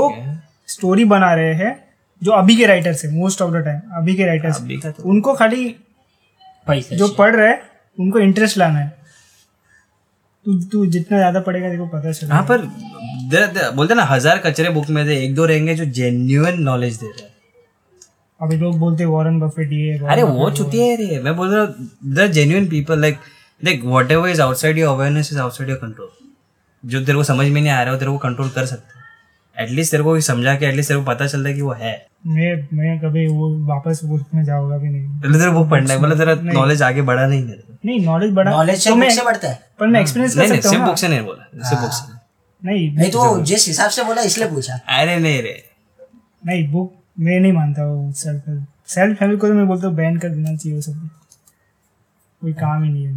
स्टोरी 0.68 1.04
बना 1.06 1.34
रहे 1.34 1.54
हैं 1.54 1.74
जो 2.22 2.32
अभी 2.32 2.56
के 2.56 2.66
राइटर्स 2.66 3.04
है 3.04 3.10
मोस्ट 3.12 3.42
ऑफ़ 3.42 3.52
द 3.54 3.64
टाइम 3.64 3.80
अभी 3.96 4.14
के 4.14 4.26
राइटर्स 4.26 4.60
तो 4.86 5.02
उनको 5.04 5.34
खाली 5.34 5.64
पैसे 6.66 6.96
जो 6.96 7.08
पढ़ 7.08 7.36
रहे 7.36 7.54
उनको 8.00 8.18
इंटरेस्ट 8.18 8.58
लाना 8.58 8.78
है। 8.78 8.96
तू 10.44 10.60
तू 10.60 10.86
जितना 10.86 11.18
ज़्यादा 11.18 11.40
पढ़ेगा 11.40 11.68
देखो 11.68 11.86
पता 11.86 12.12
चलेगा। 12.12 12.34
हाँ 12.34 12.44
पर 12.44 12.58
दे- 13.30 13.48
दे- 13.54 13.72
बोलते 13.74 13.94
ना 13.94 14.02
हज़ार 14.02 14.38
कचरे 14.38 14.70
बुक 14.70 14.90
में 14.90 15.04
से 15.06 15.24
एक 15.24 15.34
दो 15.34 15.44
रहेंगे 15.44 15.74
जो 15.74 15.84
जेन्युइन 15.84 16.62
नॉलेज 16.62 16.96
दे 16.96 17.06
रहे 17.06 17.22
हैं। 17.22 17.34
अभी 18.40 18.56
लोग 18.56 18.78
बोलते 18.78 19.04
वॉरेन 19.04 19.40
बफेट 19.40 19.72
ये 19.72 19.98
अरे 20.06 20.22
वो 20.22 20.50
चुती 20.50 20.80
है 20.80 20.96
रे। 20.96 21.20
मैं 21.22 21.36
बोल 21.36 21.54
रहा 21.54 21.64
हूँ 21.64 21.90
द 22.06 22.26
जेन्युइन 22.26 22.68
पीपल 22.68 23.00
लाइक 23.00 23.18
देख 23.64 23.82
whatever 24.10 24.28
is 24.28 24.42
outside 24.42 24.78
your 24.78 24.94
awareness 24.94 25.32
is 25.32 25.38
outside 25.38 25.70
your 25.70 25.78
control 25.78 26.08
जो 26.84 27.00
तेरे 27.00 27.18
को 27.18 27.24
समझ 27.24 27.46
में 27.48 27.60
नहीं 27.60 27.72
आ 27.72 27.82
रहा 27.82 27.92
है 27.92 27.98
तेरे 27.98 28.10
को 28.10 28.18
कंट्रोल 28.18 28.48
कर 28.48 28.66
सकता 28.66 28.95
है। 28.95 28.95
एटलीस्ट 29.56 29.90
तेरे 29.90 30.02
को 30.02 30.20
समझा 30.20 30.54
के 30.54 30.66
एटलीस्ट 30.66 30.88
तेरे 30.88 31.00
को 31.00 31.06
पता 31.06 31.26
चलता 31.26 31.48
है 31.48 31.54
कि 31.54 31.62
वो 31.62 31.72
है। 31.72 31.94
मैं 32.26 32.54
मैं 32.72 32.98
कभी 33.00 33.26
वो 33.28 33.48
वापस 33.66 34.00
बुक 34.04 34.34
में 34.34 34.42
जाऊँगा 34.44 34.76
भी 34.76 34.88
नहीं। 34.88 35.20
पहले 35.20 35.38
तेरे 35.38 35.50
बुक 35.50 35.68
पढ़ना 35.70 35.92
है 35.92 36.00
मतलब 36.00 36.18
तेरा 36.18 36.34
नॉलेज 36.52 36.82
आगे 36.82 37.02
बढ़ा 37.02 37.26
नहीं 37.26 37.42
है 37.42 37.56
नहीं 37.84 38.04
नॉलेज 38.06 38.32
बढ़ा। 38.32 38.50
नॉलेज 38.50 38.82
से 38.84 38.90
तो 38.90 38.96
बुक 38.96 39.10
से 39.10 39.22
बढ़ता 39.24 39.48
है। 39.48 39.60
पर 39.78 39.86
मैं 39.86 40.00
एक्सपीरियंस 40.00 40.34
कर 40.36 40.46
सकता 40.46 40.68
हूँ 40.68 40.76
सिर्फ़ 40.76 40.84
बुक 40.84 40.98
से 40.98 41.08
नहीं 41.08 41.20
बोला 41.20 41.68
सिर्फ़ 41.68 41.82
बुक 41.82 41.92
से 41.92 42.14
नहीं। 42.62 42.90
नहीं 42.96 43.10
तो 43.10 43.42
जिस 43.42 43.66
हिसाब 43.68 43.90
से 43.90 44.04
बोला 44.04 44.22
इसलिए 44.22 44.48
पूछा। 44.50 44.80
अरे 44.98 45.18
नहीं 45.18 45.42
रे। 45.42 45.62
नहीं 46.46 46.68
बुक 46.72 46.92
मैं 47.18 47.38
नहीं 47.40 47.52
मानता 47.52 47.84
वो 47.84 48.12
सेल्फ 48.12 48.48
हेल्प 48.48 48.66
सेल्फ 48.88 49.22
हेल्प 49.22 49.40
को 49.40 49.48
तो 49.48 49.54
मैं 49.54 49.66
बोलता 49.66 49.86
हूँ 49.86 49.96
बैन 49.96 50.18
कर 50.18 50.28
देना 50.28 50.56
चाहिए 50.56 50.74
वो 50.76 50.80
सब। 50.82 51.08
कोई 52.42 52.52
काम 52.54 52.82
ही 52.84 52.90
नहीं 52.90 53.06
है 53.06 53.12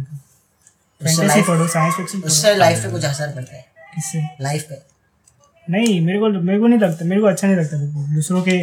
उससे 1.00 1.16
फैंटेसी 1.16 1.42
पढ़ो 1.42 1.66
साइंस 1.68 1.94
फिक्शन 1.94 2.22
उससे 2.26 2.54
लाइफ 2.56 2.82
पे 2.82 2.90
कुछ 2.90 3.04
असर 3.04 3.34
पड़ता 3.34 3.56
है। 3.56 3.64
किससे? 3.94 4.22
लाइफ 4.40 4.62
पे। 4.62 4.89
नहीं 5.66 6.00
मेरे 6.00 6.18
को 6.18 6.28
मेरे 6.30 6.58
को 6.60 6.66
नहीं 6.66 6.78
लगता 6.80 7.04
मेरे 7.04 7.20
को 7.20 7.26
अच्छा 7.26 7.46
नहीं 7.46 7.56
लगता 7.56 7.76
बिल्कुल 7.78 8.14
दूसरों 8.14 8.42
के 8.42 8.58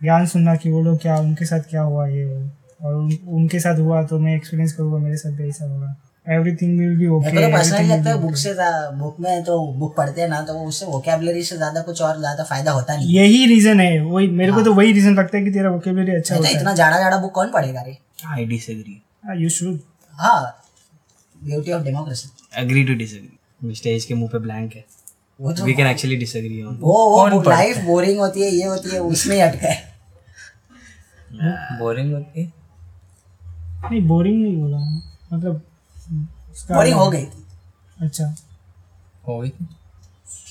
ज्ञान 0.00 0.26
सुनना 0.26 0.54
कि 0.56 0.70
वो 0.70 0.82
लोग 0.82 1.00
क्या 1.02 1.16
उनके 1.18 1.44
साथ 1.44 1.60
क्या 1.70 1.82
हुआ 1.82 2.06
ये 2.08 2.24
वो। 2.24 2.40
और 2.80 2.94
उन, 2.94 3.12
उनके 3.28 3.60
साथ 3.60 3.78
हुआ 3.78 4.02
तो 4.06 4.18
मैं 4.18 4.34
एक्सपीरियंस 4.36 4.72
करूँगा 4.72 4.98
मेरे 4.98 5.16
साथ 5.16 5.30
भी 5.32 5.48
ऐसा 5.48 5.64
होगा। 5.64 5.96
एवरीथिंग 6.26 6.78
विल 6.78 6.96
बी 6.98 7.06
ओके 7.08 7.32
मेरे 7.32 7.40
को 7.40 7.46
तो 7.46 7.56
पर्सनली 7.56 7.88
लगता 7.88 8.10
है 8.10 8.20
बुक 8.20 8.36
से 8.36 8.54
बुक 8.98 9.16
में 9.20 9.42
तो 9.44 9.58
बुक 9.78 9.96
पढ़ते 9.96 10.20
हैं 10.20 10.28
ना 10.28 10.40
तो 10.42 10.54
उससे 10.60 10.86
वोकेबलरी 10.86 11.42
से 11.42 11.56
ज़्यादा 11.56 11.82
कुछ 11.82 12.02
और 12.02 12.18
ज़्यादा 12.18 12.44
फ़ायदा 12.44 12.72
होता 12.72 12.96
नहीं। 12.96 13.14
यही 13.14 13.46
रीजन 13.46 13.80
है 13.80 14.00
वही 14.02 14.28
मेरे 14.32 14.52
को 14.52 14.62
तो 14.62 14.74
वही 14.74 14.92
रीजन 14.92 15.14
लगता 15.14 15.38
है 15.38 15.44
कि 15.44 15.50
तेरा 15.50 15.70
वोकेबलरी 15.70 16.14
अच्छा 16.14 16.34
तो 16.34 16.40
होता 16.40 16.50
इतना 16.50 16.74
जाड़ा 16.74 16.98
जाड़ा 16.98 17.16
बुक 17.16 17.32
कौन 17.34 17.50
पढ़ेगा 17.52 17.82
रे? 17.82 17.96
आई 18.26 18.44
डिसएग्री 18.46 19.00
है 19.26 19.40
यू 19.42 19.48
शुड 19.50 19.78
हाँ 20.14 20.40
beauty 21.36 21.72
of 21.72 21.82
democracy 21.84 22.28
agree 22.62 22.84
to 22.84 22.94
disagree 22.94 23.74
stage 23.74 24.04
के 24.04 24.14
मुँह 24.14 24.30
पे 24.32 24.38
ब्लैंक 24.40 24.74
है। 24.74 24.84
वो 25.40 25.52
तो 25.52 25.64
we 25.64 25.74
can 25.74 25.86
actually 25.86 26.16
disagree 26.16 26.62
on 26.62 26.76
वो 26.80 26.92
वो 27.30 27.40
लाइफ 27.48 27.78
बोरिंग 27.84 28.18
होती 28.20 28.42
है 28.42 28.48
ये 28.50 28.64
होती 28.64 28.90
है 28.90 28.98
उसमें 29.00 29.34
ही 29.36 29.40
अटका 29.42 29.68
है। 29.68 29.94
बोरिंग 31.78 32.12
होती 32.14 32.40
है? 32.42 32.52
नहीं 33.90 34.00
बोरिंग 34.08 34.42
नहीं 34.42 34.56
बोला। 34.56 34.78
मतलब 35.32 35.60
उसका 36.52 36.74
बोरिंग 36.74 36.94
हो 36.96 37.08
गई 37.10 37.24
थी। 37.24 37.44
अच्छा। 38.00 38.34
हो 39.28 39.38
गई 39.40 39.50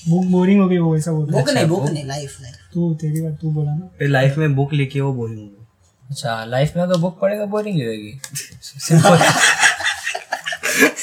बुक 0.08 0.24
बोरिंग 0.32 0.60
हो 0.60 0.68
गई 0.68 0.78
वो 0.78 0.96
ऐसा 0.96 1.12
बोल 1.12 1.26
रहा 1.26 1.38
बुक 1.40 1.50
नहीं 1.50 1.66
बुक 1.66 1.88
नहीं 1.90 2.04
लाइफ 2.04 2.36
लाइफ 2.42 2.54
तू 2.74 2.94
तेरी 3.00 3.20
बात 3.20 3.38
तू 3.40 3.50
बोला 3.52 3.74
ना। 3.74 3.88
फिर 3.98 4.08
लाइफ 4.08 4.36
में 4.38 4.54
बुक 4.56 4.72
लिखी 4.72 5.00
वो 5.00 5.12
बोरिंग 5.12 5.38
हो 5.38 5.44
गई। 5.46 5.64
अच्छा 6.10 6.44
लाइफ 6.44 6.72
में 6.76 6.82
अगर 6.82 6.96
बुक 7.00 7.18
पढ़ेगा 7.20 7.44
बोरिंग 7.54 7.76
ही 7.76 7.84
होगी 7.86 8.20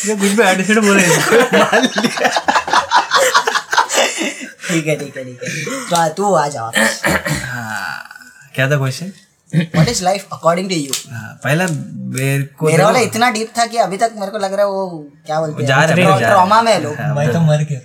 ये 0.05 0.15
कुछ 0.15 0.31
भी 0.31 0.43
एडिशन 0.43 0.79
बोले। 0.81 1.03
ठीक 4.73 4.87
है 4.87 4.95
ठीक 4.95 5.17
है 5.17 5.23
ठीक 5.23 5.43
है। 5.43 5.85
तो 5.89 6.13
तू 6.13 6.33
आ 6.33 6.47
जा 6.47 6.71
क्या 8.55 8.69
था 8.71 8.77
question 8.77 9.11
what 9.55 9.87
is 9.89 10.03
life 10.03 10.27
according 10.33 10.69
to 10.69 10.75
you 10.75 10.91
पहला 11.43 11.65
मेरे 12.15 12.43
को 12.59 12.65
मेरा 12.65 12.85
वाला 12.85 12.99
इतना 12.99 13.29
डीप 13.31 13.51
था 13.57 13.65
कि 13.65 13.77
अभी 13.77 13.97
तक 13.97 14.11
मेरे 14.15 14.31
को 14.31 14.37
लग 14.37 14.53
रहा 14.53 14.65
है 14.65 14.71
वो 14.71 14.87
क्या 15.25 15.39
बोलते 15.39 15.65
जा 15.65 15.75
रहे 15.75 15.85
हैं, 15.85 15.95
हैं 15.95 16.03
जा 16.03 16.15
रहे 16.15 16.25
हैं। 16.25 16.29
ट्रॉमा 16.29 16.61
में 16.61 16.79
लोग। 16.79 16.99
मैं 17.17 17.31
तो 17.33 17.39
मर 17.41 17.63
गया 17.69 17.79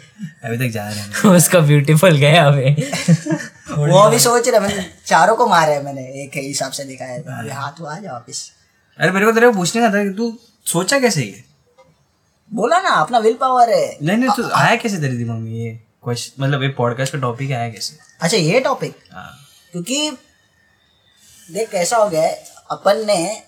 अभी 0.48 0.56
तक 0.58 0.72
जा 0.74 0.88
रहे 0.88 0.98
हैं। 0.98 1.30
उसका 1.36 1.60
ब्यूटीफुल 1.70 2.16
गया 2.16 2.46
अभी। 2.46 2.70
वो 3.92 3.98
अभी 4.00 4.18
सोच 4.18 4.48
रहे 4.48 4.60
मैंने 4.60 4.84
चारों 5.06 5.36
को 5.36 5.46
मारा 5.46 5.72
है 5.72 5.82
मैंने 5.84 6.02
एक 6.22 6.36
ही 6.36 6.46
हिसाब 6.46 6.72
से 6.72 6.84
देखा 6.84 7.04
है। 7.04 7.18
अभी 7.38 7.50
हाँ 7.50 7.74
तू 7.78 7.84
आ 7.84 7.98
जा 7.98 8.12
वापिस। 8.12 8.42
अरे 8.98 9.10
मेरे 9.12 9.26
को 9.26 9.32
तेरे 9.32 9.46
को 9.46 9.52
पूछने 9.52 9.82
का 9.82 9.90
था 9.90 10.04
कि 10.04 10.10
तू 10.10 10.32
सोचा 10.66 10.98
कैसे 11.00 11.22
ये? 11.22 11.44
बोला 12.50 12.80
ना 12.80 12.90
अपना 13.00 13.18
विल 13.18 13.34
पावर 13.40 13.70
है। 13.70 13.86
नहीं 14.02 14.16
नहीं 14.16 14.30
तू 14.36 14.48
आया 14.54 14.76
कैसे 14.76 14.96
तेरे 15.00 15.16
दिमाग 15.16 15.38
में 15.38 15.52
ये? 15.52 15.78
क्वेश्चन 16.04 16.42
मतलब 16.42 16.62
ये 16.62 16.68
पॉडकास्ट 16.68 17.12
का 17.12 17.18
टॉपिक 17.18 17.52
आया 17.52 17.68
कैसे 17.68 17.96
अच्छा 18.20 18.36
ये 18.36 18.60
टॉपिक 18.60 18.96
हाँ. 19.12 19.30
क्योंकि 19.72 20.10
देख 21.52 21.70
कैसा 21.70 21.96
हो 21.96 22.08
गया 22.08 22.22
है 22.22 22.44
अपन 22.70 23.06
ने 23.06 23.42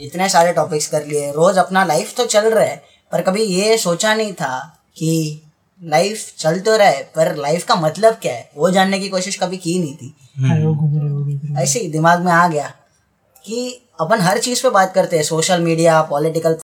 इतने 0.00 0.28
सारे 0.28 0.52
टॉपिक्स 0.52 0.86
कर 0.86 1.06
लिए 1.06 1.32
रोज 1.32 1.58
अपना 1.58 1.84
लाइफ 1.84 2.14
तो 2.16 2.26
चल 2.26 2.50
रहा 2.50 2.64
है 2.64 2.82
पर 3.12 3.22
कभी 3.22 3.42
ये 3.42 3.78
सोचा 3.78 4.14
नहीं 4.14 4.32
था 4.32 4.58
कि 4.96 5.42
लाइफ 5.82 6.34
चल 6.38 6.60
तो 6.60 6.76
रहा 6.76 6.88
है 6.88 7.02
पर 7.16 7.36
लाइफ 7.36 7.64
का 7.64 7.74
मतलब 7.74 8.14
क्या 8.14 8.34
है? 8.34 8.50
वो 8.56 8.70
जानने 8.70 8.98
की 9.00 9.08
कोशिश 9.08 9.36
कभी 9.36 9.56
की 9.56 9.78
नहीं 9.78 9.96
थी। 9.96 10.14
हाँ, 10.38 10.58
हो 10.60 11.24
गई 11.24 11.62
ऐसे 11.62 11.80
ही 11.80 11.88
दिमाग 11.88 12.20
में 12.20 12.32
आ 12.32 12.48
गया 12.48 12.68
कि 13.44 13.86
अपन 14.00 14.20
हर 14.20 14.38
चीज़ 14.38 14.62
पे 14.62 14.70
बात 14.70 14.94
करते 14.94 15.16
हैं 15.16 15.22
सोशल 15.22 15.60
मीडिया 15.60 16.02
पॉलिटिकल 16.02 16.58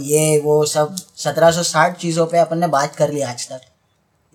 ये 0.00 0.40
वो 0.40 0.64
सब 0.66 0.96
सत्रह 1.16 1.50
सौ 1.50 1.62
साठ 1.62 1.96
चीज़ों 1.96 2.26
पे 2.26 2.38
अपन 2.38 2.58
ने 2.58 2.66
बात 2.66 2.96
कर 2.96 3.12
ली 3.12 3.20
आज 3.20 3.48
तक। 3.48 3.60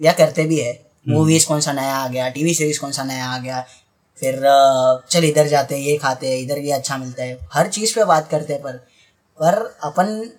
या 0.01 0.11
करते 0.13 0.43
भी 0.43 0.59
है। 0.59 0.73
मूवीज़ 1.05 1.47
कौन 1.47 1.59
सा 1.61 1.73
नया 1.73 1.95
आ 1.95 2.07
गया 2.07 2.29
टीवी 2.29 2.53
सीरीज़ 2.53 2.79
कौन 2.79 2.91
सा 2.91 3.03
नया 3.03 3.25
आ 3.25 3.37
गया 3.37 3.65
फिर 4.19 4.41
चल 5.09 5.23
इधर 5.25 5.47
जाते 5.47 5.75
हैं 5.75 5.81
ये 5.81 5.97
खाते 5.97 6.27
हैं 6.27 6.37
इधर 6.39 6.57
ये 6.57 6.71
अच्छा 6.71 6.97
मिलता 6.97 7.23
है। 7.23 7.37
हर 7.53 7.67
चीज़ 7.67 7.95
पे 7.95 8.05
बात 8.05 8.29
करते 8.29 8.53
हैं 8.53 8.61
पर 8.61 8.77
पर 9.39 9.55
अपन 9.83 10.29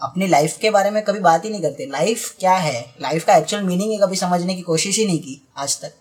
अपनी 0.00 0.26
लाइफ 0.26 0.56
के 0.58 0.70
बारे 0.70 0.90
में 0.90 1.02
कभी 1.04 1.20
बात 1.20 1.44
ही 1.44 1.50
नहीं 1.50 1.62
करते। 1.62 1.86
लाइफ 1.86 2.34
क्या 2.40 2.54
है? 2.54 2.94
लाइफ 3.02 3.24
का 3.24 3.36
एक्चुअल 3.36 3.62
मीनिंग 3.62 3.92
है 3.92 3.98
कभी 3.98 4.16
समझने 4.16 4.54
की 4.54 4.62
कोशिश 4.62 4.98
ही 4.98 5.06
नहीं 5.06 5.18
की 5.18 5.40
आज 5.56 5.80
तक। 5.80 5.92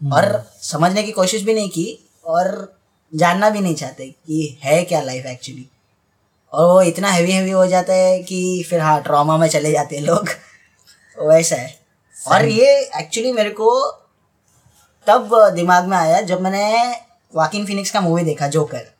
और 0.00 0.44
समझने 0.62 1.02
की 1.02 1.12
कोशिश 1.12 1.42
भी 1.42 1.54
नहीं 1.54 1.68
की 1.68 1.86
और 2.24 2.76
जानना 3.12 3.50
भी 3.50 3.60
नहीं 3.60 3.74
चाहते 3.74 4.06
कि 4.06 4.58
है 4.62 4.82
क्या 4.84 5.00
लाइफ 5.00 5.26
एक्चुअली 5.26 5.66
और 6.52 6.66
वो 6.66 6.82
इतना 6.82 7.10
हैवी 7.10 7.32
हैवी 7.32 7.50
हो 7.50 7.66
जाता 7.66 7.92
है 7.92 8.18
कि 8.22 8.66
फिर 8.70 8.80
हाँ 8.80 9.00
ट्रॉमा 9.02 9.36
में 9.36 9.48
चले 9.48 9.72
जाते 9.72 9.96
हैं 9.96 10.02
लोग। 10.02 10.28
वैसा 11.20 11.56
है। 11.56 11.78
और 12.16 12.44
ये 12.44 12.70
एक्चुअली 13.00 13.32
मेरे 13.32 13.50
को 13.50 13.90
तब 15.06 15.30
दिमाग 15.54 15.84
में 15.84 15.96
आया 15.96 16.20
जब 16.20 16.40
मैंने 16.40 17.00
वाकिन 17.34 17.66
फिनिक्स 17.66 17.90
का 17.90 18.00
मूवी 18.00 18.22
देखा 18.24 18.48
जोकर 18.48 18.92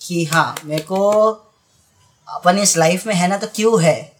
कि 0.00 0.24
हाँ 0.24 0.56
मेरे 0.64 0.82
को 0.82 1.10
अपन 2.28 2.58
इस 2.58 2.76
लाइफ 2.76 3.06
में 3.06 3.14
है 3.14 3.28
ना 3.28 3.36
तो 3.36 3.46
क्यों 3.46 3.82
है? 3.82 4.12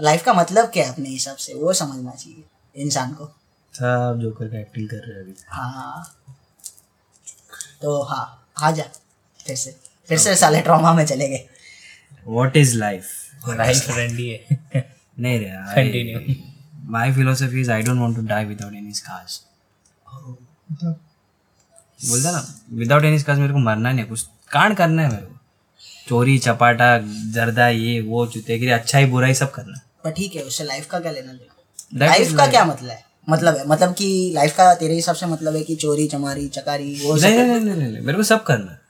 लाइफ 0.00 0.24
का 0.24 0.32
मतलब 0.32 0.66
क्या 0.66 0.84
है 0.84 0.92
अपने 0.92 1.08
हिसाब 1.08 1.36
से? 1.36 1.54
वो 1.54 1.72
समझना 1.72 2.10
चाहिए 2.10 2.82
इंसान 2.82 3.12
को। 3.12 3.26
सब 3.74 4.18
जोकर 4.22 4.48
का 4.48 4.58
एक्टिंग 4.60 4.88
कर 4.88 4.96
रहे 4.96 5.16
हैं 5.16 5.22
अभी। 5.22 5.34
हाँ। 5.48 6.16
तो 7.82 8.02
हाँ 8.02 8.48
आ 8.60 8.70
जा 8.70 8.84
फिर 9.46 9.56
से। 9.56 9.76
फिर 10.08 10.18
से 10.18 10.36
साले 10.36 10.60
ट्रॉमा 10.60 10.92
में 10.94 11.06
चले 11.06 11.28
गए। 11.28 11.48
What 12.26 12.56
is 12.56 12.76
life 12.76 13.06
life 13.48 13.90
friendly 13.90 14.28
है। 14.28 14.97
नहीं 15.18 15.38
रे 15.38 15.50
Continue. 15.74 16.36
My 16.90 17.12
philosophy 17.14 17.60
is 17.60 17.70
I 17.70 17.82
don't 17.82 17.98
want 18.00 18.16
to 18.16 18.22
die 18.26 18.44
without 18.44 18.74
any 18.74 18.92
scars 18.92 19.40
मतलब 20.72 21.00
बोलता 22.00 22.30
ना 22.30 22.46
विदाउट 22.72 23.04
एनी 23.04 23.18
स्कार्स 23.18 23.38
मेरे 23.40 23.52
को 23.52 23.58
मरना 23.58 23.90
नहीं 23.90 24.04
है 24.04 24.08
कुछ 24.08 24.22
कांड 24.52 24.76
करना 24.76 25.02
है 25.02 25.10
मेरे 25.10 25.26
को। 25.26 25.38
चोरी 26.08 26.38
चपाटा 26.38 26.98
जर्दा 27.32 27.68
ये 27.68 28.00
वो 28.00 28.26
चुतेगिरी 28.26 28.70
अच्छाई 28.70 29.04
ही 29.04 29.34
सब 29.34 29.50
करना 29.50 29.80
पर 30.04 30.10
ठीक 30.10 30.36
है 30.36 30.42
उससे 30.42 30.64
लाइफ 30.64 30.86
का 30.86 31.00
क्या 31.00 31.12
लेना 31.12 31.32
देना? 31.32 32.06
लाइफ 32.06 32.36
का 32.36 32.46
क्या 32.46 32.64
मतलब 32.64 32.90
है? 32.90 33.04
मतलब 33.30 33.56
है 33.56 33.66
मतलब 33.68 33.94
कि 33.94 34.32
लाइफ 34.34 34.56
का 34.56 34.74
तेरे 34.74 34.94
हिसाब 34.94 35.16
से 35.16 35.26
मतलब 35.26 35.56
है 35.56 35.62
कि 35.62 35.76
चोरी 35.76 36.06
चमारी 36.08 36.48
चकारी 36.48 36.94
वो 37.04 37.16
सब 37.18 37.24
नहीं 37.24 37.38
नहीं 37.38 37.60
नहीं 37.60 37.76
नहीं 37.76 37.92
नहीं, 37.92 38.02
मेरे 38.02 38.16
को 38.18 38.22
सब 38.22 38.42
करना 38.44 38.70
है। 38.72 38.80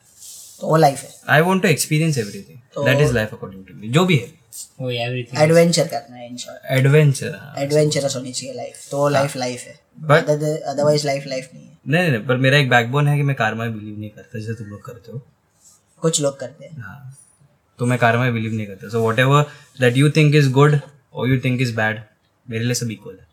तो 0.61 0.67
वो 0.67 0.77
लाइफ 0.77 1.03
है। 1.03 1.11
I 1.29 1.41
want 1.41 1.63
to 1.63 1.69
experience 1.69 2.19
everything 2.19 2.58
that 2.85 3.01
is 3.01 3.13
life 3.15 3.35
according 3.35 3.65
to 3.67 3.75
me 3.75 3.89
जो 3.89 4.05
भी 4.05 4.17
है। 4.17 4.33
वो 4.81 4.91
एवरीथिंग 4.91 5.43
एडवेंचर 5.43 5.87
करना 5.87 6.17
है 6.17 6.27
इन 6.29 6.37
शॉर्ट 6.37 6.73
एडवेंचर 6.73 7.35
हाँ 7.35 7.55
एडवेंचरस 7.63 8.17
होनी 8.17 8.33
चाहिए 8.33 8.55
लाइफ 8.55 8.87
तो 8.91 9.09
लाइफ 9.09 9.37
लाइफ 9.37 9.65
है। 9.67 9.79
बट 10.03 10.29
अदरवाइज़ 10.31 11.07
लाइफ 11.07 11.27
लाइफ 11.27 11.49
नहीं 11.55 11.65
है। 11.65 11.77
नहीं 11.87 12.03
नहीं 12.03 12.13
नहीं, 12.13 12.27
पर 12.27 12.37
मेरा 12.37 12.59
एक 12.59 12.69
बैकबोन 12.71 13.09
है 13.09 13.17
कि 13.17 13.23
मैं 13.23 13.37
कार 13.37 13.55
में 13.55 13.73
बिलीव 13.75 13.99
नहीं 13.99 14.11
करता 14.11 14.39
जैसे 14.39 14.55
तुम 14.55 14.67
लोग 14.67 14.85
करते 14.85 15.13
हो। 15.13 15.23
कुछ 16.03 16.21
लोग 16.21 16.39
करते 16.41 16.65
हैं। 16.65 16.83
हाँ 16.83 17.17
तो 17.79 17.87
मैं 17.87 17.99
कार 17.99 18.17
में 18.19 18.33
बिलीव 18.35 18.53
नहीं 18.53 18.67
करता। 18.67 18.89
So 18.89 19.01
whatever 19.19 19.43
that 19.81 19.97
you 19.97 20.11
think 20.11 20.35
is 20.35 20.51
good 20.53 20.79
और 21.15 21.29
यू 21.29 21.41
थिंक 21.41 21.61
इज़ 21.61 21.75
बैड 21.77 22.03
मेरे 22.47 22.65
लिए 22.65 22.75
सब 22.75 22.91
इक्वल 22.91 23.15
है। 23.15 23.27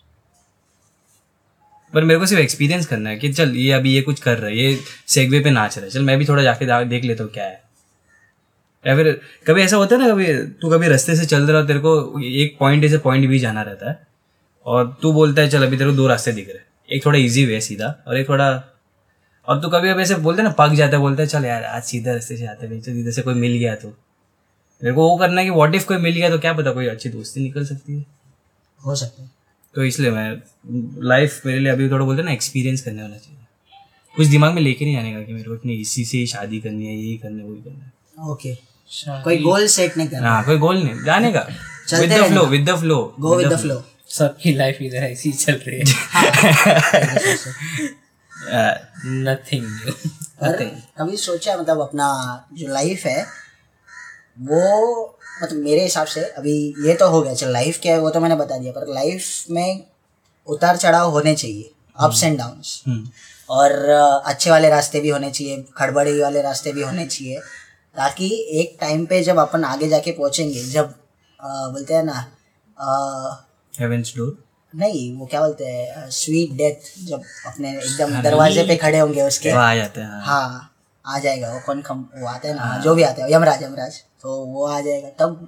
पर 1.93 2.03
मेरे 2.03 2.19
को 2.19 2.25
सिर्फ़ 2.25 2.41
एक्सपीरियंस 2.43 2.85
करना 2.85 3.09
है 3.09 3.17
कि 3.17 3.31
चल 3.33 3.55
ये 3.55 3.71
अभी 3.71 3.93
ये 3.93 4.01
कुछ 4.01 4.19
कर 4.19 4.37
रहा 4.37 4.49
है 4.49 4.57
ये 4.57 4.77
सेगवे 5.07 5.39
पे 5.39 5.49
नाच 5.51 5.77
रहा 5.77 5.85
है। 5.85 5.91
चल 5.91 6.03
मैं 6.03 6.17
भी 6.19 6.25
थोड़ा 6.25 6.43
जाके 6.43 6.85
देख 6.85 7.03
लेता 7.03 7.23
हूँ 7.23 7.31
क्या 7.31 7.45
है। 7.45 7.63
या 8.85 8.95
फिर 8.95 9.11
कभी 9.47 9.61
ऐसा 9.61 9.77
होता 9.77 9.95
है 9.95 10.01
ना 10.01 10.09
कभी 10.09 10.25
तू 10.61 10.69
कभी 10.71 10.87
रास्ते 10.87 11.15
से 11.15 11.25
चल 11.25 11.47
रहा 11.47 11.61
हो 11.61 11.67
तेरे 11.67 11.79
को 11.79 12.19
एक 12.21 12.55
पॉइंट 12.59 12.85
से 12.89 12.97
पॉइंट 12.97 13.27
भी 13.29 13.39
जाना 13.39 13.61
रहता 13.61 13.89
है 13.89 14.07
और 14.65 14.97
तू 15.01 15.11
बोलता 15.13 15.41
है 15.41 15.49
चल 15.49 15.63
अभी 15.63 15.77
तेरे 15.77 15.89
को 15.89 15.95
दो 15.95 16.07
रास्ते 16.07 16.31
दिख 16.31 16.47
रहे 16.47 16.57
हैं। 16.57 16.65
एक 16.89 17.05
थोड़ा 17.05 17.19
इजी 17.19 17.45
वे 17.45 17.59
सीधा 17.61 17.95
और 18.07 18.17
एक 18.17 18.29
थोड़ा 18.29 18.47
और 19.47 19.61
तू 19.61 19.69
कभी 19.69 19.91
कभी 19.91 20.01
ऐसे 20.01 20.15
बोलते 20.15 20.41
हैं 20.41 20.47
ना 20.49 20.55
पक 20.57 20.73
जाता 20.73 20.97
है 20.97 21.01
बोलता 21.01 21.23
है 21.23 21.27
चल 21.27 21.45
यार 21.45 21.63
आज 21.63 21.83
सीधा 21.83 22.13
रास्ते 22.13 22.37
से 22.37 22.45
आते 22.47 22.67
हैं 22.67 22.81
तो 22.81 22.91
इधर 22.91 23.11
से 23.11 23.21
कोई 23.21 23.33
मिल 23.33 23.57
गया 23.57 23.75
तो। 23.75 23.87
मेरे 24.81 24.93
को 24.95 25.07
वो 25.09 25.17
करना 25.17 25.41
है 25.41 25.47
कि 25.47 25.51
व्हाट 25.51 25.75
इफ़ 25.75 25.85
कोई 25.85 25.97
मिल 25.97 26.15
गया 26.15 26.29
तो 26.29 26.39
क्या 26.39 26.53
पता 26.53 26.71
कोई 26.71 26.87
अच्छी 26.87 27.09
दोस्ती 27.09 27.41
निकल 27.41 27.65
सकती 27.65 27.97
है। 27.97 28.05
हो 28.79 28.95
सकता 28.95 29.23
है। 29.23 29.29
तो 29.75 29.83
इसलिए 29.83 30.11
मैं 30.11 30.31
लाइफ 31.03 31.45
मेरे 31.45 31.59
लिए 31.59 31.71
अभी 31.71 31.89
थोड़ा 31.89 32.05
बोलते 32.05 32.23
ना 32.23 32.31
एक्सपीरियंस 32.31 32.81
करने 32.81 33.01
वाला 33.01 33.17
चाहिए। 33.17 33.39
कुछ 34.15 34.27
दिमाग 34.27 34.53
में 34.53 34.61
लेके 34.61 34.85
नहीं 34.85 34.97
आने 34.97 35.13
का 35.13 35.21
कि 35.21 35.33
मेरे 35.33 35.45
को 35.45 35.55
इतनी 35.55 35.73
इसी 35.73 36.05
से 36.05 36.17
ही 36.17 36.27
शादी 36.27 36.59
करनी 36.59 36.85
है 36.85 36.95
यही 36.95 37.17
करना 37.17 37.43
है 37.43 37.49
वही 37.49 37.61
करना 37.61 37.85
है। 37.85 38.31
ओके 38.31 38.53
कोई 39.23 39.37
गोल 39.37 39.67
सेट 39.67 39.97
नहीं 39.97 40.07
करना। 40.07 40.29
हाँ 40.29 40.45
कोई 40.45 40.57
गोल 40.57 40.83
नहीं। 40.83 41.03
जाने 41.03 41.31
का। 41.31 41.47
With 41.99 42.13
the 42.13 42.27
flow 42.27 42.45
with 42.45 42.69
the 42.69 42.75
flow 42.75 43.15
go 43.19 43.35
with 43.35 43.47
the 43.47 43.59
flow 43.59 43.83
सबकी 44.09 44.53
लाइफ 44.53 44.77
इधर 44.81 44.97
ऐसी 44.97 45.29
ही 45.29 45.35
चल 45.35 45.61
रही 45.67 45.79
है। 45.79 45.85
नथिंग 49.05 49.65
पर 50.41 50.81
कभी 50.99 51.17
सोचा 51.17 51.57
मतलब 51.57 51.81
अपना 51.81 52.09
जो 52.53 52.67
लाइफ 52.67 53.05
है 53.05 53.27
वो 54.39 55.17
मतलब 55.43 55.59
मेरे 55.59 55.83
हिसाब 55.83 56.07
से 56.07 56.21
अभी 56.21 56.75
ये 56.79 56.93
तो 56.93 57.09
हो 57.09 57.21
गया 57.21 57.33
चल 57.33 57.51
लाइफ 57.51 57.79
क्या 57.81 57.93
है 57.93 57.99
वो 57.99 58.09
तो 58.09 58.19
मैंने 58.19 58.35
बता 58.35 58.57
दिया 58.57 58.71
पर 58.71 58.93
लाइफ 58.93 59.45
में 59.51 59.83
उतार 60.47 60.77
चढ़ाव 60.77 61.11
होने 61.11 61.35
चाहिए 61.35 61.71
अप्स 61.99 62.23
एंड 62.23 62.37
डाउन्स 62.37 62.83
और 63.49 63.71
अच्छे 64.25 64.49
वाले 64.49 64.69
रास्ते 64.69 64.99
भी 64.99 65.09
होने 65.09 65.31
चाहिए 65.31 65.65
खड़बड़ी 65.77 66.21
वाले 66.21 66.41
रास्ते 66.41 66.73
भी 66.73 66.81
होने 66.81 67.05
चाहिए 67.05 67.41
ताकि 67.95 68.27
एक 68.61 68.77
टाइम 68.81 69.05
पे 69.05 69.21
जब 69.23 69.37
अपन 69.39 69.63
आगे 69.63 69.87
जाके 69.89 70.11
पहुँचेंगे 70.11 70.63
जब 70.63 70.85
अ, 71.39 71.47
बोलते 71.47 71.93
हैं 71.93 72.03
ना 72.03 72.19
हेवेंस 73.73 74.13
डोर 74.17 74.37
नहीं 74.73 75.01
वो 75.17 75.25
क्या 75.25 75.41
बोलते 75.41 75.65
हैं 75.65 76.09
स्वीट 76.11 76.51
डेथ 76.57 76.89
जब 77.07 77.21
अपने 77.47 77.71
एकदम 77.77 78.21
दरवाजे 78.21 78.63
पे 78.67 78.75
खड़े 78.77 78.99
होंगे 78.99 79.21
उसके। 79.21 79.49
आ 79.49 79.75
जाते 79.75 80.01
हैं 80.01 80.07
हाँ। 80.09 80.21
हाँ 80.25 80.71
आ 81.05 81.19
जाएगा 81.19 81.51
वो 81.53 81.59
कौन 81.65 81.81
खम 81.81 81.99
वो 82.17 82.27
आते 82.27 82.47
हैं 82.47 82.55
ना 82.55 82.77
जो 82.83 82.95
भी 82.95 83.03
आते 83.03 83.21
हैं 83.21 83.29
यमराज 83.31 83.63
यमराज 83.63 83.99
तो 84.21 84.35
वो 84.45 84.65
आ 84.67 84.79
जाएगा। 84.81 85.09
तब 85.19 85.47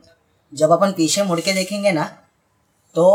जब 0.53 0.71
अपन 0.71 0.91
पीछे 0.97 1.23
मुड़ 1.23 1.39
के 1.39 1.53
देखेंगे 1.53 1.91
ना 1.91 2.03
तो 2.95 3.05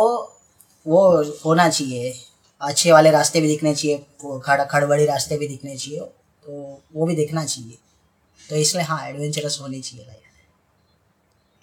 वो 0.86 1.00
होना 1.44 1.68
चाहिए 1.68 2.12
अच्छे 2.60 2.92
वाले 2.92 3.10
रास्ते 3.10 3.40
भी 3.40 3.48
दिखने 3.48 3.74
चाहिए 3.74 3.98
खड़ 4.44 4.60
खड़बड़ी 4.64 5.06
रास्ते 5.06 5.38
भी 5.38 5.48
दिखने 5.48 5.76
चाहिए 5.76 6.00
तो 6.00 6.80
वो 6.94 7.06
भी 7.06 7.14
देखना 7.16 7.44
चाहिए। 7.44 7.78
तो 8.52 8.56
इसलिए 8.58 8.84
हाँ 8.84 8.98
एडवेंचरस 9.08 9.58
होनी 9.60 9.80
चाहिए 9.80 10.04
लाइफ 10.06 10.18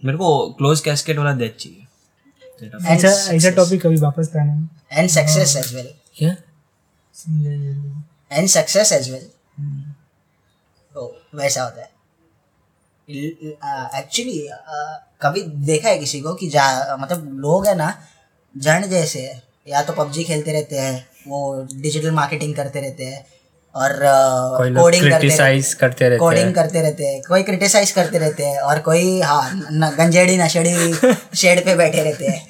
मेरे 0.04 0.18
को 0.18 0.30
क्लोज 0.54 0.80
कैस्केट 0.82 1.18
वाला 1.18 1.32
डेथ 1.38 1.58
चाहिए। 1.60 1.86
ऐसा 2.88 3.10
ऐसा 3.34 3.50
टॉपिक 3.56 3.82
कभी 3.82 3.96
वापस 3.98 4.32
लाना 4.36 4.54
है? 4.54 4.70
एंड 4.92 5.10
सक्सेस 5.10 5.56
एज 5.58 5.74
वेल 5.76 5.94
क्या? 6.18 6.30
एंड 8.32 8.48
सक्सेस 8.48 8.92
एज 8.94 9.10
वेल 9.12 9.30
तो 10.92 11.06
वैसा 11.36 11.64
होता 11.64 11.82
है। 11.82 11.92
एक्चुअली 14.00 14.48
कभी 15.22 15.42
देखा 15.68 15.90
है 15.90 15.98
किसी 16.00 16.22
को 16.22 16.34
कि 16.34 16.50
जा 16.50 16.96
मतलब 17.00 17.30
लोग 17.40 17.68
है 17.68 17.76
ना 17.76 17.94
जन 18.56 18.90
जैसे 18.90 19.22
या 19.68 19.82
तो 19.84 19.94
पबजी 19.94 20.24
खेलते 20.24 20.52
रहते 20.52 20.80
हैं 20.80 21.08
वो 21.28 21.68
डिजिटल 21.74 22.12
मार्केटिंग 22.12 22.56
करते 22.56 22.82
रहते 22.82 23.06
हैं 23.06 23.26
और 23.76 23.92
कोडिंग 24.76 25.04
करते 25.04 25.18
क्रिटिसाइज 25.18 25.74
करते 25.74 26.06
रहते 26.10 26.18
कोडिंग 26.20 26.54
करते 26.56 26.82
रहते 26.82 27.04
हैं। 27.06 27.22
कोई 27.30 27.44
क्रिटिसाइज 27.44 27.92
करते 27.92 28.18
रहते 28.18 28.44
हैं 28.44 28.60
और 28.60 28.80
कोई 28.80 29.22
हाँ 29.22 29.52
गंजेड़ी 30.00 30.38
नशेड़ी 30.38 30.94
शेड 31.36 31.66
पे 31.66 31.76
बैठे 31.76 32.04
रहते 32.04 32.26
हैं। 32.26 32.48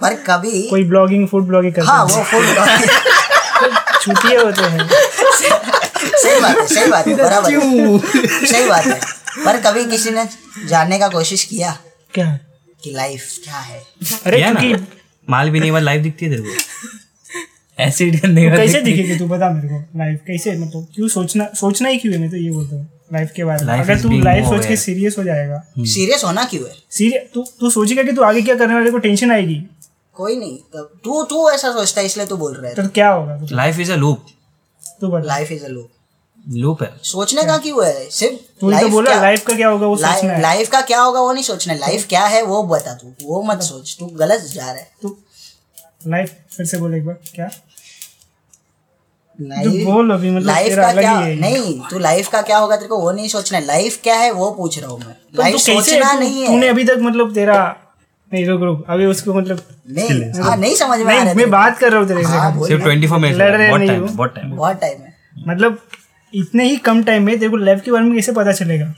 पर 0.00 0.14
कभी 0.14 0.62
कोई 0.70 0.84
ब्लॉगिंग 0.84 1.28
फ़ूड 1.28 1.46
ब्लॉगिंग 1.46 1.74
करते 1.74 1.86
हाँ 1.86 2.06
हैं। 2.06 2.14
वो 2.16 2.22
फुल 2.22 2.46
छुट्टिए 4.02 4.38
होते 4.38 4.62
हैं। 4.62 4.88
सही 4.88 6.40
बात 6.40 6.56
है 6.58 6.66
सही 6.66 6.90
बात 6.90 7.06
है 7.06 7.14
बराबर 7.14 7.50
सही 8.46 8.68
बात 8.68 8.86
है। 8.86 9.00
पर 9.44 9.60
कभी 9.60 9.84
किसी 9.84 10.10
ने 10.10 10.28
जानने 10.68 10.98
का 10.98 11.08
कोशिश 11.08 11.44
किया 11.44 11.78
क्या? 12.14 12.38
कि 12.84 12.90
लाइफ 12.90 13.38
क्या 13.44 13.58
है? 13.58 13.82
अरे 14.26 14.42
क्योंकि 14.42 14.86
माल 15.30 15.50
भी 15.50 15.60
नहीं 15.60 15.80
लाइफ 15.80 16.02
दिखती 16.02 16.26
है 16.26 16.30
तेरे 16.30 16.42
को। 16.42 16.56
एसिड 17.80 18.20
करने 18.20 18.50
का 18.50 18.56
कैसे 18.56 18.80
दिखेगी 18.80 19.18
तू? 19.18 19.26
बता 19.26 19.50
मेरे 19.50 19.68
को। 19.68 19.98
लाइफ 19.98 20.20
कैसे? 20.26 20.56
मतलब 20.56 20.86
क्यों 20.94 21.08
सोचना 21.08 21.48
सोचना 21.54 21.88
ही 21.88 21.98
क्यों 21.98 22.14
है? 22.14 22.20
मैं 22.20 22.30
तो 22.30 22.36
ये 22.36 22.50
बोलता 22.50 22.76
हूँ। 22.76 22.88
लाइफ 23.12 23.32
के 23.36 23.44
बारे 23.44 23.64
में। 23.64 23.72
अगर 23.74 24.00
तू 24.00 24.20
लाइफ 24.20 24.44
सोच 24.44 24.66
के 24.66 24.76
सीरियस 24.76 25.18
हो 25.18 25.24
जाएगा। 25.24 25.62
सीरियस 25.78 26.24
होना 26.24 26.44
क्यों 26.44 26.64
है? 26.64 26.74
सीरियस 26.90 27.22
तू 27.34 27.44
तू 27.60 27.70
सोचेगा 27.70 28.02
कि 28.02 28.12
तू 28.12 28.22
आगे 28.22 28.42
क्या 28.42 28.54
करने 28.54 28.74
वाले 28.74 28.90
को 28.90 28.98
टेंशन 28.98 29.32
आएगी। 29.32 29.62
कोई 30.14 30.36
नहीं। 30.36 30.58
तब 30.58 30.90
तू 31.04 31.22
तू 31.24 31.50
ऐसा 31.50 31.72
सोचता 31.72 32.00
है 32.00 32.06
इसलिए 32.06 32.26
तू 32.26 32.36
बोल 32.36 32.54
रहा 32.54 32.68
है। 32.68 32.74
तो 32.74 32.88
क्या 32.88 33.10
होगा? 33.10 33.40
लाइफ 33.52 33.78
इज़ 33.78 33.92
अ 33.92 33.96
लूप 33.96 34.26
तू 35.00 35.08
बता। 35.08 35.26
Life 35.26 35.52
is 35.52 35.64
a 35.64 35.68
loop 35.68 35.88
loop 36.48 36.82
है। 36.82 36.90
सोचने 37.02 37.42
का 37.42 37.56
क्यों? 37.58 37.86
है? 37.86 38.08
सिर्फ़ 38.10 38.34
तू 38.60 38.70
ही 38.70 38.80
तो 38.80 38.88
बोला 38.88 39.20
लाइफ 39.20 39.46
का 39.46 39.54
क्या 39.54 39.68
होगा 39.68 39.86
वो 39.86 39.96
सोचना 39.96 40.32
है। 40.32 40.40
लाइफ 40.40 40.68
का 40.68 40.80
क्या 40.80 41.00
होगा 41.00 41.20
वो 41.20 41.32
नहीं 41.32 41.44
सोचना। 41.44 41.72
है 41.74 41.78
लाइफ 41.80 42.06
क्या 42.08 42.24
है 42.26 42.42
वो 42.42 42.62
बता 42.62 42.94
तू। 42.94 43.12
वो 43.22 43.42
मत 43.42 43.62
सोच। 43.62 43.96
तू 44.00 44.06
गलत 44.06 44.40
जा 44.40 44.62
रहा 44.62 44.72
है। 44.72 44.88
तू 45.02 45.16
लाइफ 46.00 46.34
फिर 46.56 46.66
से 46.66 46.78
बोल 46.78 46.94
एक 46.94 47.04
बार 47.06 47.18
क्या? 47.34 47.48
लाइफ 49.38 49.84
बोल 49.86 50.10
अभी 50.10 50.30
मतलब 50.30 50.46
लाइफ 50.46 50.76
का 50.76 50.92
क्या 50.92 51.12
है। 51.12 51.34
नहीं 51.40 51.80
तू 51.90 51.98
लाइफ 51.98 52.28
का 52.28 52.40
क्या 52.42 52.58
होगा 52.58 52.76
तेरे 52.76 52.88
को 52.88 52.98
वो 53.00 53.10
नहीं 53.12 53.28
सोचना। 53.28 53.58
है 53.58 53.64
लाइफ 53.66 54.00
क्या 54.02 54.14
है 54.14 54.30
वो 54.32 54.50
पूछ 54.50 54.78
रहा 54.78 54.90
हूँ 54.90 54.98
मैं। 55.00 55.12
तो 55.12 55.42
लाइफ 55.42 55.52
तू 55.52 55.58
सोचना 55.58 56.12
नहीं 56.12 56.46
तूने 56.46 56.66
है 56.66 56.72
अभी 56.72 56.84
तक 56.84 56.96
मतलब 57.00 57.34
तेरा 57.34 57.58
नहीं 58.32 58.44
रुक 58.46 58.62
रुक 58.62 58.84
अभी 58.88 59.06
उसको 59.06 59.34
मतलब 59.34 59.62
नहीं 59.90 60.42
हाँ 60.42 60.56
नहीं 60.56 60.74
समझ 60.74 60.98
में 61.00 61.14
आ 61.14 61.22
रहा 61.22 61.34
मैं 61.34 61.50
बात 61.50 61.78
कर 61.78 61.90
रहा 61.90 62.00
हूँ 62.00 62.08
तेरे 62.08 62.22
से। 62.22 62.28
हाँ, 62.28 62.66
सिर्फ़ 62.66 62.82
ट्वेंटी 62.82 63.06
फोर 63.06 63.18
मिनट 63.18 63.36
लड़ 63.36 63.50
रहे 63.56 63.76
नहीं 63.76 63.88
टाइम 63.88 64.06
बहुत 64.06 64.34
टाइम 64.34 64.50
बहुत 64.56 64.80
टाइम 64.80 65.00
है? 65.00 65.14
मतलब 65.48 65.78
इतने 66.32 66.64
ही 66.64 66.76
कम 66.76 67.02
टाइम 67.04 67.22
में 67.22 67.38
तेरे 67.38 67.50
को 67.50 67.56
लाइफ 67.56 67.82
के 67.84 67.90
बारे 67.90 68.04
में 68.04 68.14
कैसे 68.14 68.32
पता 68.32 68.52
चलेगा? 68.52 68.94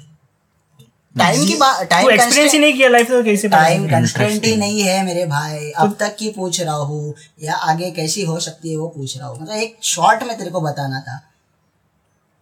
टाइम 1.19 1.47
की 1.47 1.55
बात 1.55 1.87
टाइम 1.91 2.11
एक्सपीरियंस 2.11 2.53
ही 2.53 2.59
नहीं 2.59 2.73
किया 2.73 2.89
लाइफ 2.89 3.09
तो 3.09 3.23
कैसे 3.25 3.49
टाइम 3.49 3.89
कंस्टेंट 3.89 4.45
ही 4.45 4.57
नहीं 4.57 4.83
है 4.83 5.05
मेरे 5.07 5.27
भाई। 5.27 5.71
अब 5.71 5.97
तक 6.01 6.17
की 6.17 6.31
पूछ 6.31 6.61
रहा 6.61 6.75
हूँ 6.75 7.15
या 7.43 7.55
आगे 7.55 7.91
कैसी 7.91 8.25
हो 8.25 8.41
सकती 8.41 8.71
है 8.71 8.77
वो 8.77 8.89
पूछ 8.89 9.19
रहा 9.19 9.29
हूँ। 9.29 9.43
मतलब 9.43 9.57
एक 9.57 9.77
शॉर्ट 9.83 10.23
में 10.23 10.39
तेरे 10.39 10.51
को 10.51 10.61
बताना 10.61 11.01
था। 11.01 11.17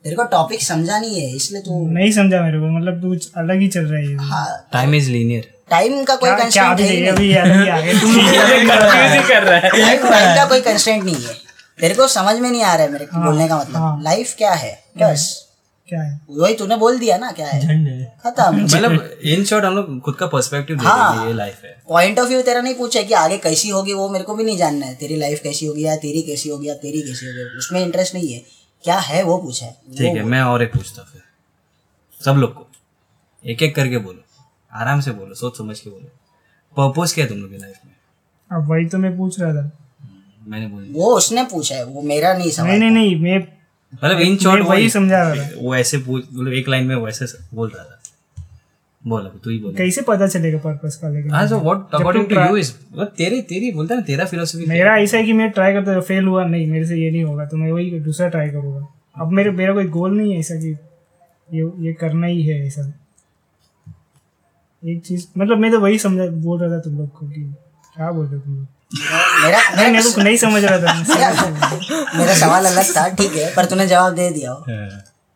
तेरे 0.05 0.17
को 0.17 0.25
टॉपिक 0.25 0.63
समझा 0.63 0.99
नहीं 0.99 1.21
है 1.21 1.37
इसलिए 1.37 1.61
तू 1.61 1.89
नहीं 1.89 2.13
समझा 2.13 2.41
मेरे 2.41 2.59
को 2.59 2.67
मतलब 2.79 3.01
तू 3.03 3.41
अलग 3.41 3.61
ही 3.61 3.69
चल 3.69 3.81
रहा 3.81 4.01
है 4.01 4.07
ये। 4.07 4.15
हाँ 4.15 4.69
टाइम 4.73 4.95
इज़ 4.95 5.11
लीनियर 5.11 5.55
टाइम 5.71 6.05
का 6.05 6.17
कोई 6.17 6.31
अभी 6.31 6.83
है 6.83 6.97
ही 6.97 7.07
अभी 7.07 7.35
ही 7.35 8.01
तू 8.01 8.07
ही 8.07 9.29
कर 9.29 9.43
रहा 9.43 9.59
है। 9.59 9.71
टाइम 9.71 10.37
का 10.37 10.45
कोई 10.45 10.61
कंस्टेंट 10.61 11.05
नहीं 11.05 11.15
है। 11.15 11.35
तेरे 11.81 11.95
को 11.95 12.09
समझ 12.09 12.37
में 12.37 12.51
नहीं 12.51 12.63
आ 12.63 12.75
रहा 12.75 12.85
है 12.85 12.93
मेरे 12.93 13.05
को 13.05 13.25
बोलने 13.25 13.49
का 13.49 13.55
हाँ। 13.55 13.65
मतलब 13.65 14.05
लाइफ 14.05 14.35
क्या 14.39 14.53
है? 14.53 14.85
बस। 14.99 15.48
क्या 15.89 16.03
है? 16.03 16.21
वही 16.31 16.55
तूने 16.55 16.77
बोल 16.77 16.99
दिया 16.99 17.19
ना 17.19 17.31
क्या 17.33 17.47
है? 17.47 17.61
खत्म। 18.25 18.63
मतलब 18.65 19.11
इन 19.25 19.45
शॉर्ट 19.45 19.65
हम 19.65 19.75
लोग 19.75 20.01
खुद 20.01 20.15
का 20.15 20.27
पर्सपेक्टिव 20.27 20.79
हाँ। 20.79 21.17
हैं 21.17 21.27
ये 21.27 21.33
लाइफ 21.33 21.65
है। 21.65 21.83
पॉइंट 21.89 22.19
ऑफ़ 22.19 22.29
व्यू 22.29 22.43
तेरा 22.43 22.61
नहीं 22.61 22.75
पूछा 22.75 23.03
कि 23.03 23.15
आगे 23.15 23.39
कैसी 23.39 23.69
होगी 23.69 23.93
वो 23.93 24.09
मेरे 24.09 24.25
को 24.25 24.35
भी 24.35 24.45
नहीं 24.45 24.57
जानना 24.57 24.87
है। 24.87 24.95
तेरी 24.95 25.17
लाइफ 25.17 25.41
कैसी 25.43 25.67
होगी 25.67 25.85
या 25.85 25.97
तेरी 25.97 26.23
कैसी 26.23 26.49
होगी 26.49 26.69
या 26.69 26.75
तेरी 26.75 27.03
कैसी 27.03 27.27
होगी 27.27 27.59
उसमें 27.59 27.81
इंटरेस्ट 27.83 28.15
नहीं 28.15 28.33
है। 28.33 28.43
क्या 28.85 28.99
है 28.99 29.23
वो 29.23 29.39
पूछा 29.39 29.67
है। 29.67 29.73
ठीक 29.73 30.17
है 30.17 30.23
मैं 30.23 30.43
और 30.43 30.63
एक 30.63 30.73
पूछता 30.73 31.03
फिर। 31.03 31.23
सब 32.25 32.33
लोग 32.33 32.55
को। 32.55 32.67
एक 33.47 33.63
एक 33.63 33.77
करके 33.77 33.99
बोलो। 33.99 34.25
आराम 34.73 35.01
से 35.01 35.11
बोलो 35.11 35.35
सोच 35.35 35.59
समझ 35.59 35.81
के 35.81 35.91
बोलो। 35.91 36.07
पर्पस 36.81 37.13
क्या 37.13 37.25
है 37.25 37.31
तुम 37.31 37.39
लोग 37.39 37.51
की 37.51 37.59
लाइफ 37.59 37.79
में? 37.87 37.93
अब 38.53 38.71
वही 38.71 38.87
तो 38.87 38.99
मैं 38.99 39.19
पूछ 39.19 39.41
रहा 39.41 39.53
था। 39.53 39.71
मैंने 40.47 40.67
बोल 40.67 40.89
वो 40.91 41.17
उसने 41.17 41.45
पूछा 41.45 41.75
है 41.75 41.85
वो 41.85 42.03
मेरा 42.03 42.33
नहीं 42.33 42.53
नहीं 42.59 42.79
नहीं 42.79 42.91
नहीं 42.91 43.17
मैं 43.17 43.58
मतलब 43.95 44.21
इन 44.21 44.37
शॉर्ट 44.37 44.63
वही 44.63 44.89
समझा 44.91 45.23
रहा 45.23 45.45
था। 45.45 45.51
वो 45.61 45.75
ऐसे 45.77 45.99
मतलब 45.99 46.53
एक 46.53 46.69
लाइन 46.69 46.87
में 46.87 46.97
वैसे 46.97 47.27
बोल 47.55 47.69
रहा 47.69 47.85
था। 47.85 47.95
बोल 49.03 49.21
अभी 49.21 49.39
तू 49.45 49.51
ही 49.51 49.59
बोल। 49.59 49.75
कैसे 49.75 50.03
पता 50.03 50.27
चलेगा 50.27 50.59
पर्पस 50.59 50.97
का 50.97 51.09
लेकिन? 51.09 51.31
हाँ 51.31 51.47
so 51.47 51.59
what 51.61 51.95
according 51.95 52.27
to 52.29 52.35
you 52.37 52.57
is 52.57 52.73
तेरी 53.17 53.41
तेरी 53.43 53.71
बोलता 53.73 53.95
है 53.95 54.01
ना 54.01 54.05
तेरा 54.07 54.25
फिलोसफी 54.25 54.67
मेरा 54.67 54.97
ऐसा 54.99 55.17
है 55.17 55.25
कि 55.25 55.33
मैं 55.33 55.51
ट्राई 55.51 55.73
करता 55.73 56.01
फेल 56.01 56.25
हुआ 56.25 56.45
नहीं 56.47 56.67
मेरे 56.67 56.87
से 56.87 56.97
ये 56.97 57.11
नहीं 57.11 57.25
होगा 57.25 57.47
तो 57.47 57.57
मैं 57.57 57.71
वही 57.73 58.01
दूसरा 58.01 58.29
ट्राई 58.29 58.49
करूँगा। 58.49 58.87
अब 59.17 59.33
मेरे 59.33 59.51
मेरा 59.51 59.75
कोई 59.75 59.85
गोल 59.89 60.17
नहीं 60.17 60.33
है 60.33 60.39
ऐसा 60.39 60.55
कि 60.55 60.77
ये 61.51 61.71
ये 61.87 61.93
करना 61.93 62.27
ही 62.27 62.43
है 62.43 62.67
ऐसा। 62.67 62.93
एक 64.83 65.03
चीज़ 65.03 65.27
मतलब 65.39 65.59
मैं 65.59 65.71
तो 65.71 65.81
वही 65.81 65.99
समझा 65.99 66.27
बोल 66.43 66.61
रहा 66.61 66.71
था 66.71 66.81
तुम 66.81 66.99
लोग 66.99 67.13
को 67.13 67.29
कि 67.29 67.43
क्या 67.95 68.11
बोल 68.11 68.27
रहे 68.27 68.35
हो 68.35 68.41
तुम 68.41 68.57
लोग? 68.57 68.67
मेरा 68.93 69.59
मेरा 69.71 69.91
मेरे 69.91 70.11
को 70.11 70.21
नहीं 70.21 70.37
समझ 70.37 70.63
रहा 70.65 70.79
था। 70.79 70.93
मेरा, 72.15 72.35
सवाल 72.39 72.67
अलग 72.67 72.97
था 72.97 73.09
ठीक 73.09 73.33
है 73.33 73.55
पर 73.55 73.65
तूने 73.65 73.87
जवाब 73.87 74.15
दे 74.15 74.31
दिया। 74.31 74.53
हो। 74.53 74.61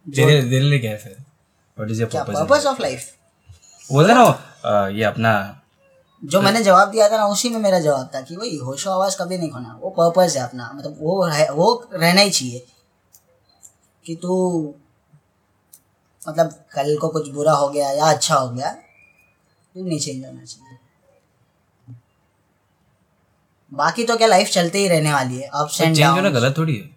तेरे 0.07 0.41
तेरे 0.43 0.61
लिए 0.61 0.79
क्या 0.79 0.97
फिर। 0.97 1.17
What 1.79 1.91
is 1.91 2.01
your 2.01 2.11
purpose 2.15 2.39
purpose 2.39 2.67
of 2.67 2.81
life 2.83 3.11
बोलते 3.93 4.15
ना 4.15 4.89
ये 4.89 5.05
अपना 5.05 5.33
जो 6.23 6.41
मैंने 6.43 6.63
जवाब 6.63 6.91
दिया 6.91 7.09
था 7.09 7.17
ना 7.17 7.27
उसी 7.27 7.49
में 7.49 7.61
मेरा 7.61 7.79
जवाब 7.81 8.11
था 8.15 8.21
कि 8.21 8.37
वही 8.37 8.57
होशो 8.57 8.91
आवाज़ 8.91 9.17
कभी 9.17 9.39
नहीं 9.39 9.51
खोना। 9.51 9.79
वो 9.83 9.91
पर्पस 9.91 10.37
है 10.37 10.43
अपना। 10.43 10.71
मतलब 10.75 10.97
वो 11.01 11.23
है 11.27 11.51
वो 11.53 11.89
रहना 11.95 12.21
ही 12.21 12.31
चाहिए। 12.31 12.67
कि 14.07 14.15
तू 14.17 14.33
मतलब 16.29 16.55
कल 16.75 16.97
को 16.99 17.09
कुछ 17.09 17.29
बुरा 17.29 17.53
हो 17.53 17.69
गया 17.69 17.91
या 17.91 18.05
अच्छा 18.05 18.35
हो 18.35 18.51
गया 18.51 18.71
तू 19.75 19.85
नहीं 19.85 19.99
चेंज 20.01 20.25
होना 20.27 20.45
चाहिए। 20.45 20.72
बाकी 23.73 24.05
तो 24.05 24.17
क्या 24.17 24.27
लाइफ 24.29 24.49
चलते 24.51 24.79
ही 24.79 24.89
रहने 24.89 25.13
वाली 25.13 25.39
है। 25.39 25.49
अप्स 25.55 25.81
एंड 25.81 25.97
चेंज 25.97 26.07
होना 26.07 26.31
गलत 26.31 26.55
थोड़ी 26.59 26.77
है। 26.77 26.89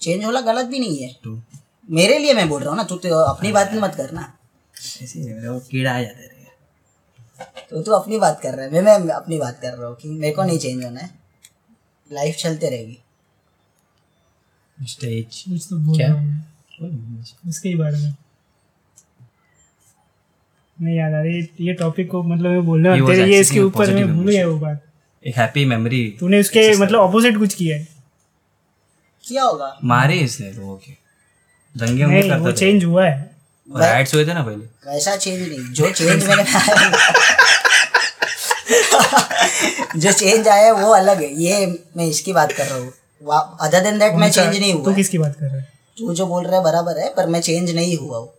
चेंज 0.00 0.24
होना 0.24 0.40
गलत 0.42 0.66
भी 0.66 0.78
नहीं 0.78 1.02
है। 1.02 1.12
तो। 1.24 1.40
मेरे 1.88 2.18
लिए 2.18 2.34
मैं 2.34 2.48
बोल 2.48 2.60
रहा 2.60 2.70
हूँ 2.70 2.76
ना 2.76 2.84
तू 2.84 2.96
तो 2.98 3.18
अपनी 3.24 3.52
बात 3.52 3.74
मत 3.74 3.94
करना 3.94 4.32
ऐसे 4.74 5.18
ही 5.18 5.26
मेरा 5.26 5.50
वो 5.52 5.60
कीड़ा 5.70 5.94
आ 5.94 6.00
जाता 6.00 6.20
है 6.20 6.34
तो 7.70 7.82
तू 7.82 7.92
अपनी 7.92 8.18
बात 8.18 8.40
कर 8.42 8.54
रहा 8.54 8.64
है 8.64 8.70
मैं 8.72 8.98
मैं 8.98 9.14
अपनी 9.14 9.38
बात 9.38 9.58
कर 9.62 9.72
रहा 9.72 9.88
हूँ 9.88 9.96
कि 9.96 10.08
मेरे 10.10 10.32
को 10.34 10.44
नहीं 10.44 10.58
चेंज 10.58 10.84
होना 10.84 11.00
है। 11.00 11.10
लाइफ 12.10 12.36
चलते 12.36 12.70
रहेगी। 12.70 12.98
स्टेज 14.78 15.42
कुछ 15.48 15.66
तो 15.70 15.76
बोल 15.78 15.96
क्या? 15.96 16.08
रहा 16.08 17.48
उसके 17.48 17.68
ही 17.68 17.74
बारे 17.74 17.98
में। 17.98 18.14
नहीं 20.78 20.96
याद 20.96 21.12
आ 21.14 21.20
रही 21.20 21.40
ये 21.60 21.74
टॉपिक 21.74 22.10
को 22.10 22.22
मतलब 22.22 22.50
मैं 22.50 22.60
वाला 22.68 22.94
was 22.96 23.10
तेरे 23.10 23.30
ये 23.32 23.40
इसके 23.40 23.60
ऊपर 23.60 23.94
मैं 23.94 24.06
भूल 24.14 24.30
गया 24.30 24.46
वो 24.48 24.58
बात। 24.58 24.82
एक 25.26 25.36
हैप्पी 25.36 25.64
मेमोरी 25.64 26.02
तूने 26.20 26.40
उसके 26.40 26.72
मतलब 26.76 27.00
ऑपोजिट 27.00 27.38
कुछ 27.38 27.54
किया 27.54 27.76
है? 27.76 27.86
क्या 29.24 29.42
होगा। 29.44 29.78
मारे 29.84 30.18
इसने 30.20 30.50
लोगों 30.52 30.76
के। 30.76 30.92
दंगे 31.74 32.04
वो 32.04 32.10
करता 32.22 32.44
था 32.44 32.52
चेंज 32.52 32.84
हुआ 32.84 33.04
है। 33.06 33.36
और 33.68 33.80
राइट्स 33.80 34.14
हुए 34.14 34.24
थे 34.26 34.34
ना 34.34 34.42
पहले। 34.42 34.64
वैसा 34.90 35.16
चेंज 35.16 35.40
नहीं। 35.40 35.72
जो 35.72 35.90
चेंज 35.90 36.24
मेरे 36.24 36.42
में 36.42 36.54
आया 36.54 36.74
जो 39.96 40.12
चेंज 40.12 40.48
आया 40.48 40.64
है 40.64 40.72
वो 40.74 40.92
अलग 40.94 41.22
है। 41.22 41.32
ये 41.42 41.66
मैं 41.96 42.06
इसकी 42.06 42.32
बात 42.32 42.52
कर 42.52 42.66
रहा 42.66 42.78
हूँ। 42.78 42.92
अदर 43.60 43.80
देन 43.80 43.98
दैट 43.98 44.14
मैं 44.14 44.30
चेंज 44.30 44.56
नहीं 44.56 44.72
हुआ। 44.72 44.84
तू 44.84 44.94
किसकी 44.94 45.18
बात 45.18 45.34
कर 45.34 45.46
रहा 45.46 45.56
है? 45.56 45.68
तू 45.98 46.14
जो 46.14 46.26
बोल 46.26 46.44
रहा 46.44 46.56
है 46.56 46.62
बराबर 46.64 46.98
है 46.98 47.08
पर 47.14 47.26
मैं 47.26 47.40
चेंज 47.40 47.74
नहीं 47.74 47.96
हुआ 47.98 48.18
हूँ। 48.18 48.32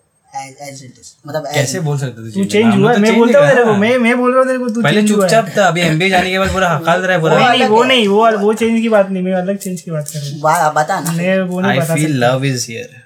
मतलब 1.27 1.45
कैसे 1.53 1.79
बोल 1.79 1.97
सकते 1.99 2.31
तू 2.31 2.43
चेंज? 2.45 2.73
हुआ 2.75 2.93
मैं 2.95 3.15
बोलता 3.17 3.39
हूँ 3.39 3.47
तेरे 3.49 3.63
को 3.65 3.73
मैं 3.75 3.97
मैं 3.97 4.17
बोल 4.17 4.31
रहा 4.31 4.39
हूँ 4.39 4.47
तेरे 4.47 4.59
को 4.59 4.69
तू 4.69 4.81
पहले 4.81 5.01
change 5.01 5.15
हुआ 5.15 5.25
है। 5.25 5.29
चुपचाप 5.29 5.57
था 5.57 5.67
अभी 5.67 5.81
एमबीए 5.81 6.09
जाने 6.09 6.31
के 6.31 6.39
बाद 6.39 6.51
पूरा 6.53 6.69
हकाल 6.69 7.01
रहा 7.01 7.15
है 7.15 7.21
पूरा 7.21 7.37
नहीं 7.39 7.59
नहीं 7.59 7.67
वो 7.69 7.83
नहीं 7.83 8.07
वो 8.07 8.37
वो 8.37 8.53
चेंज 8.53 8.81
की 8.81 8.89
बात 8.89 9.09
नहीं 9.09 9.23
मैं 9.23 9.33
अलग 9.33 9.57
चेंज 9.57 9.81
की 9.81 9.91
बात 9.91 10.09
कर 10.09 10.19
रहा 10.19 10.65
हूँ। 10.65 10.73
बता 10.73 10.99
ना। 10.99 11.11
मैं 11.11 11.39
वो 11.41 11.59
नहीं 11.61 11.79
I 11.79 11.95
feel 11.95 12.17
love 12.23 12.45
is 12.45 12.65
here 12.71 13.01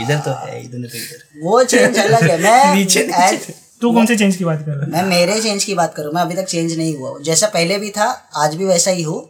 इधर 0.00 0.18
तो 0.18 0.30
है 0.30 0.62
इधर 0.64 0.78
नहीं 0.78 0.90
तो 0.90 0.98
इधर। 0.98 1.42
वो 1.42 1.62
चेंज 1.64 1.98
अलग 1.98 2.30
है 2.30 2.38
मैं 2.42 2.74
नीचे- 2.74 3.50
तू 3.80 3.92
कौन 3.92 4.06
से 4.06 4.16
चेंज 4.16 4.36
की 4.36 4.44
बात 4.44 4.62
कर 4.66 4.72
रहा 4.72 4.84
है? 4.84 4.90
मैं 4.92 5.02
मेरे 5.10 5.40
चेंज 5.40 5.64
की 5.64 5.74
बात 5.74 5.94
करूँ 5.94 6.12
मैं 6.12 6.22
अभी 6.22 6.34
तक 6.34 6.44
चेंज 6.44 6.76
नहीं 6.76 6.96
हुआ 6.96 7.18
जैसा 7.24 7.46
पहले 7.46 7.78
भी 7.78 7.90
था 7.90 8.04
आज 8.36 8.54
भी 8.54 8.64
वैसा 8.64 8.90
ही 8.90 9.02
हूँ। 9.02 9.20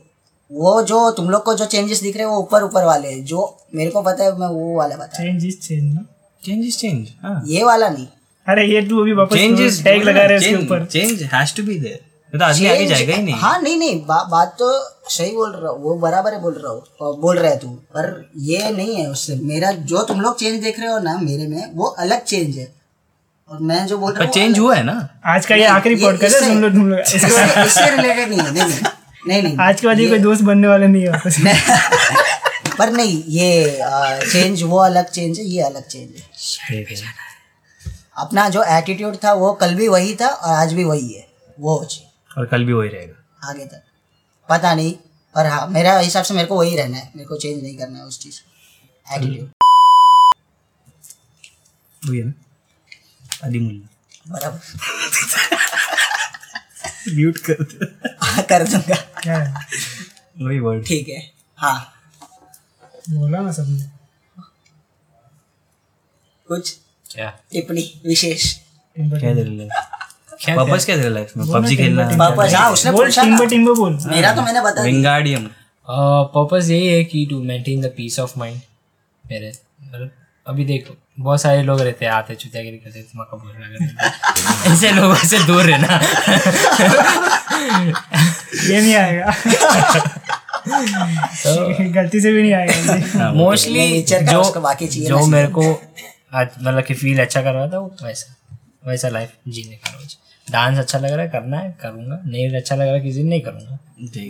वो 0.50 0.82
जो 0.82 1.10
तुम 1.10 1.30
लोग 1.30 1.42
को 1.44 1.54
जो 1.54 1.64
चेंजेस 1.64 2.00
दिख 2.02 2.16
रहे 2.16 2.24
हैं 2.26 2.32
वो 2.32 2.38
ऊपर 2.38 2.62
ऊपर 2.62 2.84
वाले 2.84 3.08
हैं। 3.08 3.24
जो 3.24 3.56
मेरे 3.74 3.90
को 3.90 4.02
पता 4.02 4.24
है 4.24 4.38
मैं 4.38 4.46
वो 4.46 4.76
वाला 4.78 4.96
बता 4.96 5.22
चेंज 5.22 5.44
इज़ 5.44 5.58
चेंज 5.58 5.94
ना? 5.94 6.04
चेंज 6.44 6.64
इज़ 6.66 6.76
चेंज 6.78 7.08
हाँ। 7.22 7.42
ये 7.48 7.64
वाला 7.64 7.88
नहीं। 7.88 8.06
अरे 8.46 8.64
ये 8.66 8.80
तू 8.88 9.00
अभी 9.02 9.12
वापस 9.20 9.36
इज़ 9.36 9.82
टैग 9.84 10.02
लगा 10.04 10.22
रहा 10.22 10.32
है 10.32 10.36
उसके 10.38 10.54
ऊपर। 10.64 10.84
Change 10.92 11.22
has 11.32 11.54
to 11.56 11.62
be 11.62 11.78
there 11.80 12.00
तो 12.32 12.44
आदमी 12.44 12.66
आगे 12.66 12.86
जाएगा 12.86 13.14
ही 13.14 13.22
नहीं। 13.22 13.34
हाँ 13.40 13.60
नहीं 13.62 13.76
नहीं 13.78 13.98
बा, 14.06 14.22
बात 14.30 14.56
तो 14.58 14.68
सही 15.10 15.30
बोल 15.32 15.50
रहा 15.52 15.70
हूँ 15.72 15.82
वो 15.82 15.94
बराबर 15.98 16.32
है 16.34 16.40
बोल 16.42 16.54
रहा 16.64 16.72
हूँ 16.72 17.20
बोल 17.20 17.38
रहा 17.38 17.50
है 17.50 17.58
तू 17.58 17.68
पर 17.96 18.08
ये 18.44 18.70
नहीं 18.70 18.96
है 18.96 19.06
उससे। 19.10 19.34
मेरा 19.42 19.70
जो 19.92 20.02
तुम 20.08 20.20
लोग 20.20 20.38
चेंज 20.40 20.62
देख 20.64 20.80
रहे 20.80 20.88
हो 20.88 20.98
ना 21.00 21.16
मेरे 21.18 21.46
में 21.48 21.70
वो 21.74 21.86
अलग 22.04 22.24
चेंज 22.24 22.56
है। 22.58 22.72
और 23.48 23.58
मैं 23.60 23.86
जो 23.86 23.98
बोल 23.98 24.12
रहा 24.12 24.24
हूँ 24.24 24.32
चेंज 24.32 24.58
हुआ 24.58 24.74
है 24.74 24.82
ना। 24.84 24.96
आज 25.26 25.46
का 25.46 25.54
ये 25.54 25.64
आखिरी 25.68 25.96
पॉडकास्ट 25.96 26.34
है 26.34 26.40
इससे- 26.40 26.48
सुन 26.48 26.62
लो 26.62 26.68
तुम 26.70 26.88
लोग 26.88 27.00
इससे 27.00 27.90
रिलेटेड 27.96 28.28
नहीं 28.28 28.38
है 28.40 28.52
नहीं 28.52 28.64
नहीं। 28.64 28.80
नहीं 29.28 29.42
नहीं। 29.42 29.56
आज 29.58 29.80
के 29.80 29.86
बाद 29.86 30.00
ये 30.00 30.08
कोई 30.08 30.18
दोस्त 30.18 30.42
बनने 30.42 30.68
वाले 30.68 30.86
नहीं 30.86 31.02
है 31.02 31.12
पर 32.78 32.90
नहीं 32.92 33.22
ये 33.28 33.78
चेंज 34.32 34.62
वो 34.62 34.78
अलग 34.78 35.10
चेंज 35.10 35.38
है 35.38 35.44
ये 35.44 35.60
अलग 35.62 35.86
चेंज 35.86 36.02
है। 36.02 36.22
ठीक 36.44 36.88
है। 36.90 36.96
अपना 38.18 38.48
जो 38.48 38.62
एटीट्यूड 38.78 39.16
था 39.24 39.32
वो 39.32 39.52
कल 39.60 39.74
भी 39.74 39.88
वही 39.88 40.14
था 40.16 40.26
और 40.28 40.54
आज 40.54 40.72
भी 40.72 40.84
वही 40.84 41.12
है। 41.12 41.26
वो 41.60 41.84
चीज़ 41.84 42.38
और 42.38 42.46
कल 42.46 42.64
भी 42.64 42.72
वही 42.72 42.88
रहेगा। 42.88 43.48
आगे 43.50 43.64
तक। 43.66 43.82
पता 44.48 44.74
नहीं 44.74 44.92
पर 45.34 45.46
हाँ 45.46 45.66
मेरा 45.68 45.98
हिसाब 45.98 46.24
से 46.24 46.34
मेरे 46.34 46.46
को 46.48 46.56
वही 46.58 46.76
रहना 46.76 46.96
है। 46.96 47.12
मेरे 47.16 47.28
को 47.28 47.36
चेंज 47.36 47.62
नहीं 47.62 47.76
करना 47.78 47.98
है 47.98 48.04
उस 48.04 48.18
चीज़ 48.20 48.40
एटीट्यूड 49.06 49.50
वही 52.02 52.18
है 52.18 52.24
ना? 52.24 52.32
अली 53.42 53.58
मुल्ला 53.60 54.32
बराबर। 54.32 54.60
म्यूट 57.14 57.38
कर 57.38 57.62
दे। 57.62 57.86
हाँ, 58.26 58.42
कर 58.42 58.64
दूँगा। 58.68 58.94
क्या 59.22 59.38
वही 60.42 60.58
वर्ड 60.58 60.86
ठीक 60.86 61.08
है। 61.08 61.18
हाँ। 61.58 61.78
बोला 63.10 63.40
ना 63.40 63.52
सबने। 63.52 63.84
कुछ। 66.54 66.74
क्या? 67.10 67.28
टिप्पणी 67.52 67.82
विशेष। 68.06 68.52
क्या 68.96 69.34
दे 69.34 69.42
रहे 69.42 69.68
क्या? 70.40 70.54
वापस 70.56 70.84
क्या 70.84 70.96
दे 70.96 71.02
रहे 71.02 71.10
लाइफ 71.10 71.32
में 71.36 71.46
पबजी 71.48 71.76
खेलना? 71.76 72.06
पर्पस 72.18 72.54
हाँ 72.54 72.70
उसने 72.72 72.90
बोल 72.92 73.10
ना। 73.18 73.44
टिम्बो 73.46 73.74
बोल। 73.74 73.98
मेरा 74.06 74.32
तो 74.34 74.42
मैंने 74.42 74.60
बता 74.60 74.70
दिया। 74.72 74.84
विंगार्डियम 74.84 75.48
पर्पस 75.88 76.68
यही 76.70 76.86
है 76.88 77.04
कि 77.04 77.26
to 77.30 77.42
maintain 77.42 77.80
the 77.80 77.86
peace 77.96 78.18
of 78.20 78.38
mind 78.38 78.60
मेरे। 79.24 79.52
मतलब 79.80 80.10
अभी 80.46 80.64
देखो 80.64 80.94
बहुत 81.18 81.40
सारे 81.40 81.62
लोग 81.62 81.80
रहते 81.80 82.04
हैं 82.04 82.12
आते 82.12 82.34
चुतियागिरी 82.34 82.76
करते 82.76 83.02
तुम्हारा 83.02 83.36
बोल 83.36 83.52
रहा 83.52 84.72
ऐसे 84.72 84.90
लोगों 84.92 85.14
से 85.28 85.38
दूर 85.44 85.62
रहना। 85.64 86.00
ये 88.64 88.80
नहीं 88.80 88.94
आएगा। 88.94 89.34
गलती 91.94 92.20
से 92.20 92.32
भी 92.32 92.42
नहीं 92.42 92.52
आएगा। 92.52 93.30
मोस्टली 93.32 94.02
जो 94.02 94.60
बाकी 94.60 94.86
जो 94.86 95.26
मेरे 95.26 95.48
को 95.48 95.62
आज 96.34 96.48
मतलब 96.58 96.84
कि 96.84 96.94
फील 96.94 97.20
अच्छा 97.20 97.42
कर 97.42 97.52
रहा 97.52 97.68
था 97.68 97.78
वो 97.78 97.94
वैसा 98.02 98.34
वैसा 98.86 99.08
लाइफ 99.08 99.32
जीने 99.48 99.76
का 99.76 99.90
रोज। 99.92 100.16
डांस 100.48 100.78
अच्छा 100.78 100.98
लग 100.98 101.12
रहा 101.12 101.22
है 101.22 101.28
करना 101.30 101.58
है 101.58 101.70
करूँगा। 101.82 102.20
नहीं 102.24 102.50
अच्छा 102.56 102.74
लग 102.76 102.86
रहा 102.86 102.94
है 102.94 103.00
किसी 103.00 103.18
दिन 103.18 103.28
नहीं 103.28 103.40
करूँगा। 103.40 103.78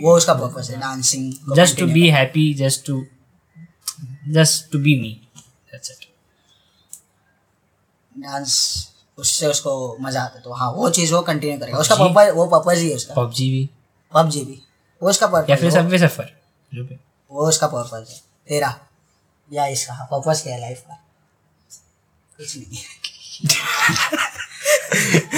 वो 0.03 0.15
उसका 0.17 0.33
पर्पस 0.33 0.69
है 0.69 0.79
dancing 0.79 1.55
just 1.55 1.79
to 1.79 1.87
be 1.87 2.07
happy 2.09 2.53
just 2.55 2.85
to 2.85 3.05
just 4.29 4.71
to 4.71 4.79
be 4.79 4.99
me 5.01 5.09
that's 5.71 5.91
it 5.91 6.05
dance 8.11 8.53
उससे 9.17 9.47
उसको 9.47 9.71
मज़ा 10.01 10.21
आता 10.23 10.39
तो 10.39 10.53
हाँ 10.53 10.71
वो 10.71 10.89
चीज़ 10.89 11.13
वो 11.13 11.21
कंटिन्यू 11.23 11.59
करेगा। 11.59 11.77
उसका 11.77 11.95
पर्पस 11.95 12.31
वो 12.35 12.45
पर्पस 12.47 12.79
ही 12.79 12.89
है 12.89 12.95
उसका। 12.95 13.13
पबजी 13.15 13.49
भी। 13.51 13.69
पबजी 14.13 14.43
भी। 14.45 14.61
वो 15.01 15.09
उसका 15.09 15.45
या 15.49 15.55
फिर 15.55 15.71
सबवे 15.71 15.99
सफ़र 15.99 16.33
वो 17.31 17.47
उसका 17.47 17.67
पर्पस 17.67 18.09
है। 18.09 18.19
तेरा 18.47 18.73
या 19.49 19.65
इसका 19.67 20.07
पर्पस 20.11 20.41
क्या 20.43 20.53
है 20.53 20.59
लाइफ 20.61 20.81
का? 20.81 21.01
कुछ 22.39 22.57
नहीं 22.57 22.77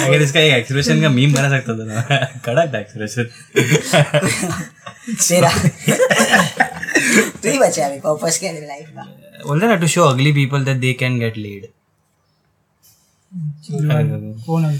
अगर 0.06 0.22
इसका 0.22 0.40
एक 0.40 0.52
एक्सप्रेशन 0.52 1.00
का 1.00 1.08
मीम 1.08 1.34
बना 1.34 1.48
सकता 1.50 1.72
था 1.78 1.84
ना 1.84 2.00
कड़क 2.44 2.74
था 2.74 2.78
एक्सप्रेशन 2.78 3.24
तेरा 5.28 5.50
तू 7.42 7.50
ही 7.50 7.58
बचा 7.58 7.86
अभी 7.86 7.98
पर्पस 8.00 8.38
क्या 8.38 8.50
है 8.52 8.66
लाइफ 8.66 8.88
का 8.88 9.02
बोलते 9.46 9.66
ना 9.66 9.74
to 9.76 9.86
show 9.86 10.02
ugly 10.02 10.32
people 10.32 10.64
that 10.64 10.76
they 10.76 10.92
can 10.92 11.18
get 11.18 11.36
lead 11.36 11.66
कौन 14.46 14.64
है 14.64 14.78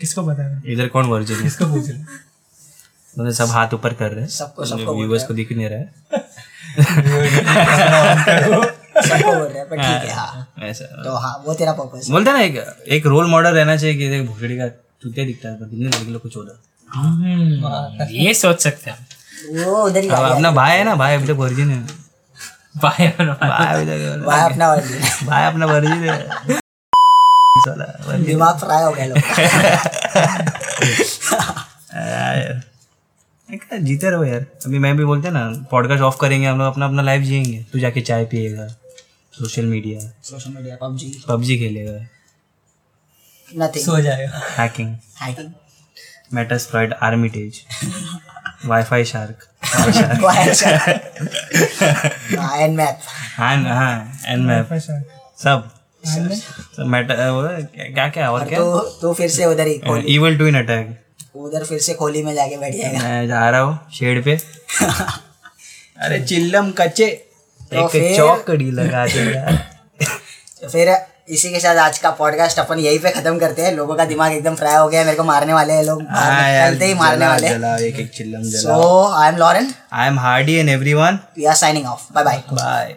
किसको 0.00 0.22
बता 0.22 0.46
रहा 0.46 0.62
इधर 0.66 0.88
कौन 0.88 1.06
वर्जन 1.06 1.34
है 1.34 1.42
किसको 1.42 1.66
पूछ 1.66 1.88
रहा 1.88 1.98
है? 1.98 2.06
मतलब 3.18 3.32
सब 3.32 3.46
हाथ 3.46 3.74
ऊपर 3.74 3.94
कर 3.94 4.10
रहे 4.10 4.20
हैं। 4.20 4.28
सबको 4.28 4.64
सबको 4.64 4.84
बोल 4.84 4.96
व्यूवर्स 4.96 5.24
को 5.28 5.34
दिख 5.34 5.52
नहीं 5.52 5.68
रहा 5.68 5.78
है। 5.78 5.88
सबको 9.02 9.32
बोल 9.38 9.48
रहा 9.48 9.58
है 9.58 9.64
पर 9.64 9.76
ठीक 9.76 10.10
है 10.10 10.14
हाँ। 10.14 10.52
ऐसा 10.62 10.84
तो 10.84 11.16
हाँ 11.16 11.42
वो 11.46 11.54
तेरा 11.54 11.72
पर्पस 11.72 12.08
बोलते 12.10 12.32
ना 12.32 12.40
एक 12.40 12.84
एक 12.88 13.06
रोल 13.06 13.26
मॉडल 13.26 13.50
रहना 13.50 13.76
चाहिए 13.76 13.96
कि 13.96 14.08
देख 14.08 14.28
भोसड़ी 14.28 14.56
का 14.56 14.68
चुतिया 15.02 15.26
दिखता 15.26 15.48
है 15.48 15.54
पर 15.54 15.66
लोग 16.10 16.22
कुछ 16.22 16.36
होता 16.36 16.62
ये 18.10 18.34
सोच 18.34 18.62
सकते 18.62 18.90
हैं। 18.90 19.06
वो 19.64 19.84
उधर 19.84 20.00
ही। 20.00 20.08
अपना 20.08 20.50
भाई 20.50 20.70
है 20.70 20.84
ना 20.84 20.94
भाई 20.94 21.16
वर्जिन 21.16 21.70
है। 21.70 21.86
भाई 22.76 23.06
अपना 23.06 24.74
वर्जिन 24.74 25.26
भाई 25.26 25.46
अपना 25.46 25.66
वर्जिन 25.66 25.92
है। 25.92 26.28
दिमाग 28.24 28.58
फ्राई 28.58 28.82
हो 28.82 28.92
गया 28.92 29.06
लोग। 29.06 29.18
जीते 33.82 34.10
रहो 34.10 34.24
यार। 34.24 34.40
अभी 34.40 34.78
मैं 34.78 34.96
भी 34.96 35.04
बोलते 35.04 35.28
हैं 35.28 35.34
ना 35.34 35.68
पॉडकास्ट 35.70 36.02
ऑफ़ 36.02 36.16
करेंगे 36.20 36.46
हम 36.46 36.58
लोग 36.58 36.66
अपना 36.66 36.86
अपना 36.86 37.02
लाइफ 37.02 37.22
जिएँगे। 37.22 37.66
तू 37.72 37.78
जाके 37.78 38.00
चाय 38.00 38.24
पिएगा। 38.24 38.68
Social 39.34 39.64
media. 39.66 40.00
Social 40.24 40.50
media 40.50 40.76
PUBG. 40.80 41.08
PUBG 41.28 41.56
खेलेगा। 41.58 41.92
नथिंग 43.48 43.84
सो 43.84 44.00
जाएगा। 44.00 44.40
Hacking 44.58 44.94
hacking 45.20 45.50
Metasploit 46.34 46.92
Armitage 47.02 47.60
wifi 48.66 49.04
shark 49.04 49.46
and 52.34 52.76
map 52.76 53.00
हाँ 53.36 53.56
हाँ 53.64 54.22
एन 54.32 54.40
मैप 54.46 54.72
सब। 55.44 55.70
मैटर 56.92 57.16
क्या 57.74 58.08
क्या 58.08 58.30
और 58.30 58.44
क्या? 58.48 58.58
तो 58.58 58.80
तू 59.00 59.12
फिर 59.14 59.28
से 59.30 59.44
उधर 59.46 59.66
ही 59.66 59.78
खोली। 59.78 60.14
इवल 60.14 60.38
टू 60.38 60.46
इन 60.46 60.54
अटैक 60.62 61.36
उधर 61.36 61.64
फिर 61.64 61.78
से 61.80 61.94
खोली 61.94 62.22
में 62.22 62.34
जाके 62.34 62.56
बैठ 62.56 62.74
जाएगा। 62.74 62.98
मैं 63.02 63.26
जा 63.28 63.48
रहा 63.50 63.60
हूँ 63.60 63.78
शेड 63.94 64.24
पे। 64.24 64.36
अरे 66.04 66.20
चिल्लम 66.24 66.70
कच्चे। 66.78 67.06
एक 67.74 67.88
फिर- 67.90 68.16
चौकड़ी 68.16 68.70
लगा 68.70 69.06
देगा। 69.14 69.40
यार 69.40 69.58
तो 70.62 70.68
फिर 70.68 70.96
इसी 71.28 71.50
के 71.50 71.60
साथ 71.60 71.76
आज 71.76 71.98
का 71.98 72.10
पॉडकास्ट 72.10 72.58
अपन 72.58 72.78
यहीं 72.78 72.98
पे 72.98 73.10
खत्म 73.10 73.38
करते 73.38 73.62
हैं। 73.62 73.72
लोगों 73.72 73.94
का 73.94 74.04
दिमाग 74.04 74.32
एकदम 74.32 74.54
फ्राई 74.54 74.74
हो 74.74 74.88
गया 74.88 75.00
है 75.00 75.06
मेरे 75.06 75.16
को 75.16 75.24
मारने 75.24 75.52
वाले 75.54 75.72
हैं 75.72 75.84
लोग। 75.84 76.02
हाँ 76.10 76.70
चलते 76.70 76.86
ही 76.86 76.94
मारने 76.94 77.26
वाले। 77.26 77.48
एक 77.88 78.00
एक 78.00 78.10
चिल्लम 78.10 78.42
so 78.50 79.04
I 79.14 79.28
am 79.28 79.36
Lauren 79.36 79.72
I 79.92 80.08
am 80.08 80.18
Hardy 80.18 80.54
and 80.54 80.68
everyone 80.68 81.18
we 81.38 81.44
are 81.44 81.54
signing 81.54 81.86
off 81.86 82.12
bye 82.12 82.24
bye 82.24 82.42
bye 82.52 82.94